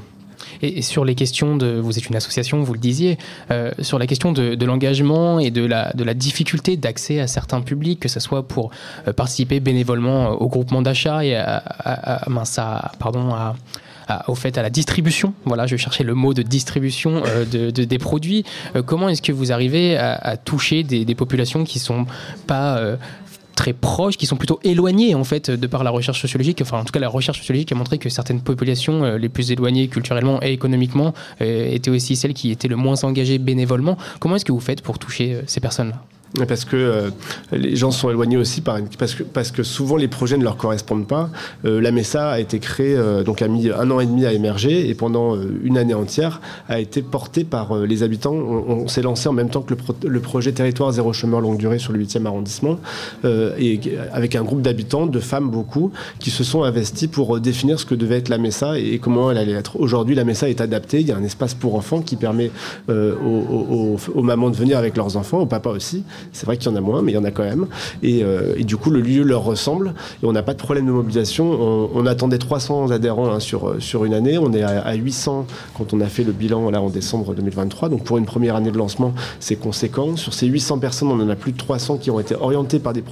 Et, 0.62 0.82
sur 0.82 1.04
les 1.06 1.15
questions 1.15 1.58
de, 1.58 1.80
vous 1.80 1.97
êtes 1.97 2.08
une 2.08 2.15
association, 2.15 2.62
vous 2.62 2.73
le 2.73 2.80
disiez, 2.80 3.17
euh, 3.52 3.71
sur 3.82 4.00
la 4.00 4.08
question 4.08 4.32
de, 4.32 4.65
l'engagement 4.65 5.39
et 5.39 5.52
de 5.52 5.65
la, 5.65 5.91
de 5.93 6.04
la 6.04 6.13
difficulté 6.13 6.78
d'accès 6.78 7.19
à 7.19 7.28
certains 7.28 7.62
publics, 7.62 8.00
que 8.00 8.10
ce 8.10 8.19
soit 8.19 8.47
pour 8.47 8.71
euh, 9.08 9.13
participer 9.13 9.60
bénévolement 9.60 10.32
au 10.32 10.47
groupement 10.47 10.82
d'achat 10.82 11.23
et 11.26 11.36
à, 11.36 11.58
à, 11.58 12.91
pardon, 13.00 13.34
au 14.28 14.36
fait 14.36 14.58
à 14.58 14.62
la 14.62 14.69
distribution. 14.69 15.34
Voilà, 15.45 15.67
je 15.67 15.76
cherchais 15.76 16.04
le 16.04 16.13
mot 16.13 16.34
de 16.34 16.41
distribution 16.41 17.23
euh, 17.26 17.45
de, 17.45 17.69
des 17.69 17.97
produits. 17.97 18.43
Euh, 18.76 18.82
comment 18.82 19.10
est-ce 19.10 19.21
que 19.21 19.32
vous 19.32 19.52
arrivez 19.52 19.97
à, 19.97 20.38
toucher 20.38 20.84
des, 20.84 21.15
populations 21.15 21.63
qui 21.63 21.80
sont 21.80 22.06
pas 22.45 22.78
euh, 22.78 22.95
très 23.58 23.74
proches, 23.74 24.15
qui 24.15 24.26
sont 24.26 24.38
plutôt 24.38 24.60
éloignées 24.63 25.15
en 25.15 25.26
fait 25.26 25.52
de 25.52 25.67
par 25.67 25.84
la 25.84 25.89
recherche 25.89 26.22
sociologique. 26.22 26.62
Enfin, 26.62 26.80
en 26.80 26.86
tout 26.86 26.93
cas, 26.93 27.00
la 27.00 27.10
recherche 27.10 27.39
sociologique 27.39 27.72
a 27.74 27.76
montré 27.76 27.98
que 27.98 28.08
certaines 28.08 28.39
populations 28.39 29.17
les 29.17 29.30
plus 29.30 29.52
éloignées 29.52 29.89
culturellement 29.89 30.41
et 30.41 30.54
économiquement 30.54 31.13
étaient 31.41 31.91
aussi 31.91 32.15
celles 32.15 32.34
qui 32.34 32.52
étaient 32.52 32.70
le 32.70 32.78
moins 32.78 33.04
engagées 33.04 33.39
bénévolement. 33.39 33.98
Comment 34.20 34.38
est-ce 34.38 34.46
que 34.46 34.54
vous 34.54 34.62
faites 34.62 34.82
pour 34.82 35.00
toucher 35.00 35.41
ces 35.48 35.60
personnes-là? 35.60 36.02
Parce 36.47 36.65
que 36.65 36.75
euh, 36.75 37.09
les 37.51 37.75
gens 37.75 37.91
sont 37.91 38.09
éloignés 38.09 38.37
aussi 38.37 38.61
par 38.61 38.77
parce 38.97 39.15
que 39.15 39.23
parce 39.23 39.51
que 39.51 39.63
souvent 39.63 39.95
les 39.95 40.07
projets 40.07 40.37
ne 40.37 40.43
leur 40.43 40.57
correspondent 40.57 41.07
pas. 41.07 41.29
Euh, 41.65 41.81
la 41.81 41.91
MESA 41.91 42.29
a 42.29 42.39
été 42.39 42.59
créée 42.59 42.95
euh, 42.95 43.23
donc 43.23 43.41
a 43.41 43.47
mis 43.47 43.69
un 43.69 43.89
an 43.91 43.99
et 43.99 44.05
demi 44.05 44.25
à 44.25 44.33
émerger 44.33 44.89
et 44.89 44.93
pendant 44.93 45.37
une 45.63 45.77
année 45.77 45.93
entière 45.93 46.41
a 46.67 46.79
été 46.79 47.01
portée 47.01 47.43
par 47.43 47.75
les 47.77 48.03
habitants. 48.03 48.33
On, 48.33 48.87
s'est 48.87 49.01
lancé 49.01 49.27
en 49.27 49.33
même 49.33 49.49
temps 49.49 49.61
que 49.61 49.73
le, 50.07 50.19
projet 50.19 50.51
territoire 50.51 50.91
zéro 50.91 51.13
chômeur 51.13 51.41
longue 51.41 51.57
durée 51.57 51.79
sur 51.79 51.93
le 51.93 52.03
8e 52.03 52.25
arrondissement 52.25 52.79
et 53.23 53.79
avec 54.13 54.35
un 54.35 54.43
groupe 54.43 54.61
d'habitants, 54.61 55.05
de 55.05 55.19
femmes 55.19 55.49
beaucoup, 55.49 55.91
qui 56.19 56.29
se 56.29 56.43
sont 56.43 56.63
investis 56.63 57.07
pour 57.07 57.39
définir 57.39 57.79
ce 57.79 57.85
que 57.85 57.95
devait 57.95 58.17
être 58.17 58.29
la 58.29 58.37
MESA 58.37 58.79
et, 58.79 58.99
comment 58.99 59.29
elle 59.31 59.37
allait 59.37 59.53
être. 59.53 59.79
Aujourd'hui, 59.79 60.15
la 60.15 60.23
MESA 60.23 60.49
est 60.49 60.61
adaptée. 60.61 61.01
Il 61.01 61.07
y 61.07 61.11
a 61.11 61.17
un 61.17 61.23
espace 61.23 61.53
pour 61.53 61.75
enfants 61.75 62.01
qui 62.01 62.15
permet 62.15 62.51
aux 62.87 64.23
mamans 64.23 64.49
de 64.49 64.55
venir 64.55 64.77
avec 64.77 64.95
leurs 64.95 65.17
enfants, 65.17 65.39
aux 65.39 65.45
papas 65.45 65.71
aussi. 65.71 66.03
C'est 66.34 66.45
vrai 66.45 66.58
qu'il 66.58 66.71
y 66.71 66.73
en 66.73 66.77
a 66.77 66.82
moins, 66.82 67.01
mais 67.01 67.12
il 67.12 67.15
y 67.15 67.17
en 67.17 67.23
a 67.23 67.32
quand 67.32 67.43
même. 67.43 67.67
Euh, 68.03 68.53
et, 68.58 68.63
du 68.63 68.77
coup, 68.77 68.89
le 68.89 69.01
lieu 69.01 69.23
leur 69.23 69.43
ressemble. 69.43 69.93
Et 70.21 70.25
on 70.25 70.32
n'a 70.32 70.43
pas 70.43 70.53
de 70.53 70.60
problème 70.60 70.86
de 70.86 70.91
mobilisation. 70.91 71.89
On, 71.93 72.06
attendait 72.06 72.38
300 72.38 72.91
adhérents 72.91 73.32
hein, 73.32 73.39
sur, 73.39 73.75
sur 73.80 74.06
une 74.06 74.13
année. 74.13 74.38
On 74.38 74.53
est 74.53 74.63
à, 74.63 74.93
800 74.93 75.45
quand 75.77 75.93
on 75.93 75.99
a 75.99 76.06
fait 76.06 76.23
le 76.23 76.32
bilan 76.32 76.69
là, 76.69 76.82
en 76.82 76.89
décembre 76.89 77.36
2023. 77.36 77.89
Donc 77.89 78.03
pour 78.03 78.17
une 78.17 78.25
première 78.25 78.56
année 78.56 78.71
de 78.71 78.77
lancement, 78.77 79.13
c'est 79.39 79.58
conséquent. 79.58 80.15
Sur 80.15 80.34
ces 80.34 80.47
800 80.47 80.80
personnes, 80.80 81.10
on 81.10 81.19
en 81.19 81.30
a 81.30 81.36
plus 81.36 81.51
de 81.51 81.58
300 81.58 81.97
qui 81.97 82.12
ont 82.12 82.19
été 82.19 82.36
orientés 82.36 82.80
par 82.80 82.93
des, 82.93 83.03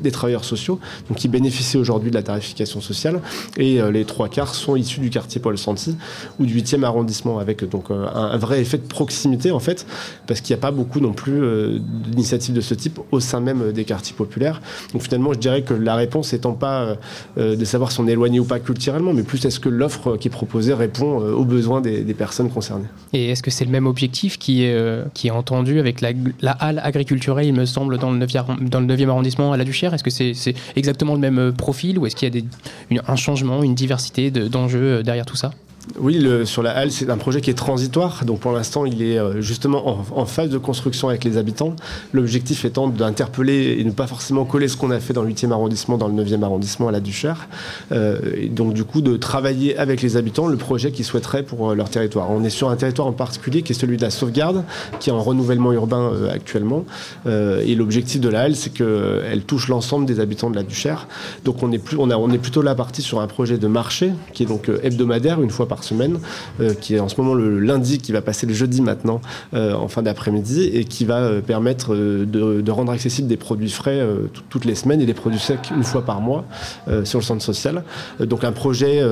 des 0.00 0.10
travailleurs 0.10 0.44
sociaux, 0.44 0.78
donc 1.08 1.18
qui 1.18 1.28
bénéficient 1.28 1.76
aujourd'hui 1.76 2.10
de 2.10 2.14
la 2.14 2.22
tarification 2.22 2.80
sociale. 2.80 3.20
Et 3.58 3.80
euh, 3.80 3.90
les 3.90 4.04
trois 4.04 4.28
quarts 4.28 4.54
sont 4.54 4.76
issus 4.76 5.00
du 5.00 5.10
quartier 5.10 5.40
Paul 5.40 5.58
Santi 5.58 5.96
ou 6.38 6.46
du 6.46 6.58
8e 6.58 6.84
arrondissement, 6.84 7.38
avec 7.38 7.68
donc 7.68 7.90
euh, 7.90 8.06
un, 8.14 8.38
vrai 8.38 8.60
effet 8.60 8.78
de 8.78 8.86
proximité 8.86 9.50
en 9.50 9.60
fait, 9.60 9.86
parce 10.26 10.40
qu'il 10.40 10.54
n'y 10.54 10.60
a 10.60 10.62
pas 10.62 10.70
beaucoup 10.70 11.00
non 11.00 11.12
plus 11.12 11.80
d'initiatives 11.80 12.47
de 12.52 12.60
ce 12.60 12.74
type 12.74 13.00
au 13.10 13.20
sein 13.20 13.40
même 13.40 13.72
des 13.72 13.84
quartiers 13.84 14.14
populaires. 14.16 14.60
Donc 14.92 15.02
finalement, 15.02 15.32
je 15.32 15.38
dirais 15.38 15.62
que 15.62 15.74
la 15.74 15.94
réponse 15.94 16.32
étant 16.32 16.52
pas 16.52 16.96
euh, 17.36 17.56
de 17.56 17.64
savoir 17.64 17.92
si 17.92 18.00
on 18.00 18.08
est 18.08 18.12
éloigné 18.12 18.40
ou 18.40 18.44
pas 18.44 18.58
culturellement, 18.58 19.12
mais 19.12 19.22
plus 19.22 19.44
est-ce 19.44 19.60
que 19.60 19.68
l'offre 19.68 20.16
qui 20.16 20.28
est 20.28 20.30
proposée 20.30 20.74
répond 20.74 21.22
euh, 21.22 21.32
aux 21.32 21.44
besoins 21.44 21.80
des, 21.80 22.14
personnes 22.18 22.50
concernées. 22.50 22.88
Et 23.12 23.30
est-ce 23.30 23.44
que 23.44 23.50
c'est 23.50 23.64
le 23.64 23.70
même 23.70 23.86
objectif 23.86 24.38
qui 24.38 24.64
est, 24.64 24.74
euh, 24.74 25.04
qui 25.14 25.28
est 25.28 25.30
entendu 25.30 25.78
avec 25.78 26.00
la, 26.00 26.10
halle 26.50 26.80
agriculturelle, 26.82 27.46
il 27.46 27.54
me 27.54 27.64
semble, 27.64 27.96
dans 27.98 28.10
le 28.10 28.18
9e, 28.18 28.68
dans 28.68 28.80
le 28.80 28.86
9e 28.86 29.08
arrondissement 29.08 29.52
à 29.52 29.56
la 29.56 29.64
Duchère? 29.64 29.94
Est-ce 29.94 30.02
que 30.02 30.10
c'est 30.10 30.54
exactement 30.74 31.14
le 31.14 31.20
même 31.20 31.52
profil 31.52 31.98
ou 31.98 32.06
est-ce 32.06 32.16
qu'il 32.16 32.34
y 32.34 32.38
a 32.38 32.40
des, 32.40 33.00
un 33.06 33.16
changement, 33.16 33.62
une 33.62 33.74
diversité 33.74 34.30
d'enjeux 34.30 35.02
derrière 35.04 35.26
tout 35.26 35.36
ça? 35.36 35.52
Oui, 35.98 36.24
sur 36.44 36.62
la 36.62 36.70
halle, 36.76 36.90
c'est 36.90 37.10
un 37.10 37.16
projet 37.16 37.40
qui 37.40 37.50
est 37.50 37.54
transitoire. 37.54 38.24
Donc 38.24 38.40
pour 38.40 38.52
l'instant, 38.52 38.84
il 38.84 39.02
est 39.02 39.18
euh, 39.18 39.40
justement 39.40 39.98
en, 40.14 40.26
phase 40.26 40.50
de 40.50 40.58
construction 40.58 41.08
avec 41.08 41.24
les 41.24 41.36
habitants. 41.36 41.74
L'objectif 42.12 42.64
étant 42.64 42.88
d'interpeller 42.88 43.76
et 43.78 43.84
ne 43.84 43.90
pas 43.90 44.06
forcément 44.06 44.44
coller 44.44 44.68
ce 44.68 44.76
qu'on 44.76 44.90
a 44.90 45.00
fait 45.00 45.12
dans 45.12 45.22
le 45.22 45.30
8e 45.30 45.50
arrondissement, 45.50 45.96
dans 45.96 46.08
le 46.08 46.22
9e 46.22 46.42
arrondissement 46.42 46.88
à 46.88 46.92
la 46.92 47.00
Duchère. 47.00 47.48
Euh, 47.92 48.18
et 48.36 48.48
donc 48.48 48.74
du 48.74 48.84
coup, 48.84 49.00
de 49.00 49.16
travailler 49.16 49.76
avec 49.76 50.02
les 50.02 50.16
habitants 50.16 50.46
le 50.46 50.56
projet 50.56 50.92
qu'ils 50.92 51.04
souhaiteraient 51.04 51.42
pour 51.42 51.70
euh, 51.70 51.74
leur 51.74 51.88
territoire. 51.90 52.30
On 52.30 52.44
est 52.44 52.50
sur 52.50 52.70
un 52.70 52.76
territoire 52.76 53.08
en 53.08 53.12
particulier 53.12 53.62
qui 53.62 53.72
est 53.72 53.78
celui 53.78 53.96
de 53.96 54.02
la 54.02 54.10
sauvegarde, 54.10 54.64
qui 55.00 55.10
est 55.10 55.12
en 55.12 55.22
renouvellement 55.22 55.72
urbain 55.72 56.12
actuellement. 56.30 56.84
et 57.26 57.74
l'objectif 57.74 58.20
de 58.20 58.28
la 58.28 58.42
halle, 58.42 58.56
c'est 58.56 58.70
qu'elle 58.70 59.42
touche 59.46 59.68
l'ensemble 59.68 60.06
des 60.06 60.20
habitants 60.20 60.50
de 60.50 60.56
la 60.56 60.62
Duchère. 60.62 61.06
Donc 61.44 61.62
on 61.62 61.72
est, 61.72 61.82
on 61.96 62.30
est 62.30 62.38
plutôt 62.38 62.62
là 62.62 62.74
parti 62.74 63.02
sur 63.02 63.20
un 63.20 63.26
projet 63.26 63.58
de 63.58 63.66
marché 63.66 64.12
qui 64.32 64.42
est 64.42 64.46
donc 64.46 64.70
hebdomadaire, 64.82 65.40
une 65.42 65.50
fois 65.50 65.66
par 65.66 65.77
semaine, 65.84 66.18
euh, 66.60 66.74
qui 66.74 66.94
est 66.94 67.00
en 67.00 67.08
ce 67.08 67.20
moment 67.20 67.34
le 67.34 67.58
lundi, 67.58 67.98
qui 67.98 68.12
va 68.12 68.22
passer 68.22 68.46
le 68.46 68.54
jeudi 68.54 68.80
maintenant, 68.80 69.20
euh, 69.54 69.74
en 69.74 69.88
fin 69.88 70.02
d'après-midi, 70.02 70.70
et 70.72 70.84
qui 70.84 71.04
va 71.04 71.18
euh, 71.18 71.40
permettre 71.40 71.94
de, 71.94 72.70
rendre 72.70 72.92
accessibles 72.92 73.28
des 73.28 73.36
produits 73.36 73.70
frais 73.70 74.06
toutes 74.50 74.64
les 74.64 74.74
semaines 74.74 75.00
et 75.00 75.06
des 75.06 75.14
produits 75.14 75.40
secs 75.40 75.70
une 75.74 75.82
fois 75.82 76.04
par 76.04 76.20
mois 76.20 76.44
sur 77.04 77.18
le 77.18 77.24
centre 77.24 77.42
social. 77.42 77.82
donc 78.20 78.44
un 78.44 78.52
projet 78.52 79.02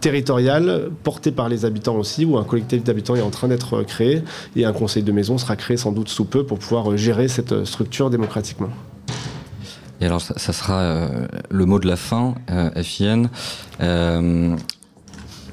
territorial 0.00 0.90
porté 1.02 1.32
par 1.32 1.48
les 1.48 1.64
habitants 1.64 1.96
aussi, 1.96 2.24
où 2.24 2.36
un 2.36 2.44
collectif 2.44 2.84
d'habitants 2.84 3.16
est 3.16 3.22
en 3.22 3.30
train 3.30 3.48
d'être 3.48 3.82
créé 3.82 4.22
et 4.54 4.64
un 4.64 4.72
conseil 4.72 5.02
de 5.02 5.12
maison 5.12 5.38
sera 5.38 5.56
créé 5.56 5.76
sans 5.76 5.92
doute 5.92 6.08
sous 6.08 6.26
peu 6.26 6.44
pour 6.44 6.58
pouvoir 6.58 6.96
gérer 6.96 7.26
cette 7.26 7.64
structure 7.64 8.10
démocratiquement. 8.10 8.68
Et 10.00 10.06
alors, 10.06 10.20
ça, 10.20 10.52
sera 10.52 11.08
le 11.48 11.64
mot 11.64 11.78
de 11.78 11.88
la 11.88 11.96
fin, 11.96 12.34
FIN. 12.82 13.24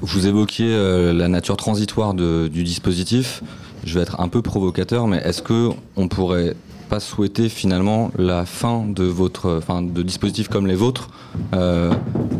Vous 0.00 0.26
évoquiez 0.26 0.68
euh, 0.70 1.12
la 1.12 1.28
nature 1.28 1.56
transitoire 1.56 2.14
du 2.14 2.62
dispositif. 2.64 3.42
Je 3.84 3.94
vais 3.94 4.02
être 4.02 4.20
un 4.20 4.28
peu 4.28 4.42
provocateur, 4.42 5.06
mais 5.06 5.18
est-ce 5.18 5.42
que 5.42 5.70
on 5.96 6.08
pourrait 6.08 6.54
pas 6.88 7.00
souhaiter 7.00 7.48
finalement 7.48 8.10
la 8.16 8.46
fin 8.46 8.84
de 8.86 9.04
votre, 9.04 9.58
enfin, 9.58 9.82
de 9.82 10.02
dispositifs 10.02 10.48
comme 10.48 10.66
les 10.66 10.74
vôtres, 10.74 11.10
euh, 11.54 11.92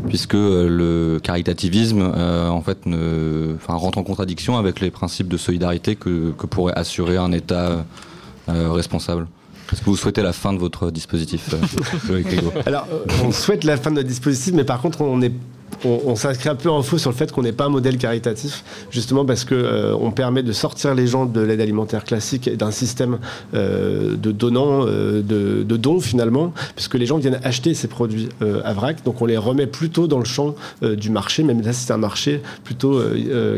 puisque 0.09 0.35
le 0.35 1.19
caritativisme, 1.23 2.01
euh, 2.03 2.49
en 2.49 2.63
fait, 2.63 2.79
rentre 3.67 3.99
en 3.99 4.05
contradiction 4.05 4.57
avec 4.57 4.81
les 4.81 4.91
principes 4.91 5.29
de 5.29 5.37
solidarité 5.37 5.97
que, 5.97 6.33
que 6.33 6.47
pourrait 6.47 6.75
assurer 6.77 7.17
un 7.17 7.33
État 7.33 7.85
responsable? 8.47 9.27
Est-ce 9.71 9.81
que 9.81 9.91
vous 9.91 9.97
souhaitez 9.99 10.23
la 10.23 10.33
fin 10.33 10.55
de 10.55 10.59
votre 10.59 10.91
dispositif, 10.91 11.55
Alors, 12.65 12.89
on 13.23 13.31
souhaite 13.31 13.65
la 13.65 13.77
fin 13.77 13.91
de 13.91 13.97
notre 13.97 14.09
dispositif, 14.09 14.55
mais 14.55 14.65
par 14.65 14.81
contre, 14.81 15.03
on 15.03 15.21
est 15.21 15.33
on, 15.85 16.17
s'inscrit 16.17 16.49
un 16.49 16.55
peu 16.55 16.71
en 16.71 16.83
faux 16.83 16.99
sur 16.99 17.11
le 17.11 17.17
fait 17.17 17.31
qu'on 17.33 17.43
n'est 17.43 17.53
pas 17.53 17.67
un 17.67 17.71
modèle 17.71 17.99
caritatif, 17.99 18.65
justement 18.91 19.25
parce 19.25 19.45
que 19.45 19.55
euh, 19.55 19.95
on 20.01 20.11
permet 20.11 20.43
de 20.43 20.53
sortir 20.53 20.95
les 20.95 21.07
gens 21.07 21.27
de 21.27 21.41
l'aide 21.41 21.61
alimentaire 21.61 22.05
classique 22.05 22.49
et 22.49 22.57
d'un 22.57 22.71
système 22.71 23.19
euh, 23.55 24.17
de 24.17 24.33
donnants, 24.33 24.85
euh, 24.87 25.23
de, 25.23 25.77
dons 25.77 26.01
finalement, 26.01 26.53
puisque 26.75 26.95
les 26.95 27.07
gens 27.07 27.19
viennent 27.19 27.39
acheter 27.45 27.75
ces 27.75 27.87
produits 27.87 28.29
à 28.65 28.73
vrac, 28.73 29.05
donc 29.05 29.23
on 29.23 29.27
les 29.27 29.37
remet 29.37 29.69
plutôt 29.69 30.09
dans 30.09 30.19
le 30.19 30.25
champ 30.25 30.57
du 30.83 31.11
marché, 31.11 31.45
même 31.45 31.63
là 31.63 31.73
c'est 31.73 31.93
un 31.93 31.99
marché 31.99 32.43
plutôt 32.65 33.01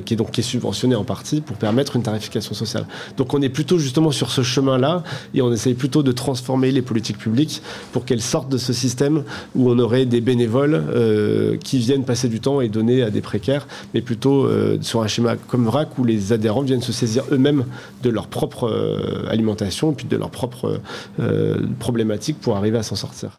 qui 0.05 0.15
est 0.15 0.17
donc 0.17 0.33
qui 0.33 0.41
est 0.41 0.45
subventionné 0.45 0.95
en 0.95 1.05
partie 1.05 1.41
pour 1.41 1.57
permettre 1.57 1.97
une 1.97 2.03
tarification 2.03 2.55
sociale. 2.55 2.85
Donc 3.17 3.33
on 3.33 3.41
est 3.41 3.49
plutôt 3.49 3.79
justement 3.79 4.11
sur 4.11 4.31
ce 4.31 4.43
chemin-là 4.43 5.03
et 5.35 5.41
on 5.41 5.51
essaye 5.51 5.73
plutôt 5.73 6.03
de 6.03 6.13
transformer 6.13 6.73
les 6.73 6.83
politiques 6.83 7.17
publiques 7.17 7.63
pour 7.93 8.05
qu'elles 8.05 8.21
sortent 8.21 8.51
de 8.51 8.59
ce 8.59 8.75
système 8.75 9.23
où 9.55 9.71
on 9.71 9.79
aurait 9.79 10.05
des 10.05 10.21
bénévoles 10.21 10.83
qui 11.65 11.79
viennent 11.79 12.05
passer 12.11 12.29
du 12.29 12.41
temps 12.41 12.61
et 12.61 12.69
donner 12.69 13.05
à 13.05 13.11
des 13.11 13.21
précaires, 13.21 13.69
mais 13.95 14.01
plutôt 14.01 14.49
sur 14.81 15.01
un 15.01 15.07
schéma 15.07 15.37
comme 15.37 15.65
VRAC 15.65 15.97
où 15.97 16.05
les 16.05 16.33
adhérents 16.33 16.63
viennent 16.63 16.83
se 16.83 16.93
saisir 16.93 17.23
eux-mêmes 17.31 17.65
de 18.03 18.11
leur 18.11 18.27
propre 18.27 18.69
alimentation 19.29 19.93
et 19.93 19.95
puis 19.95 20.07
de 20.07 20.17
leur 20.17 20.31
propre 20.31 20.81
problématiques 21.79 22.41
pour 22.41 22.57
arriver 22.57 22.79
à 22.79 22.83
s'en 22.83 22.97
sortir. 22.97 23.29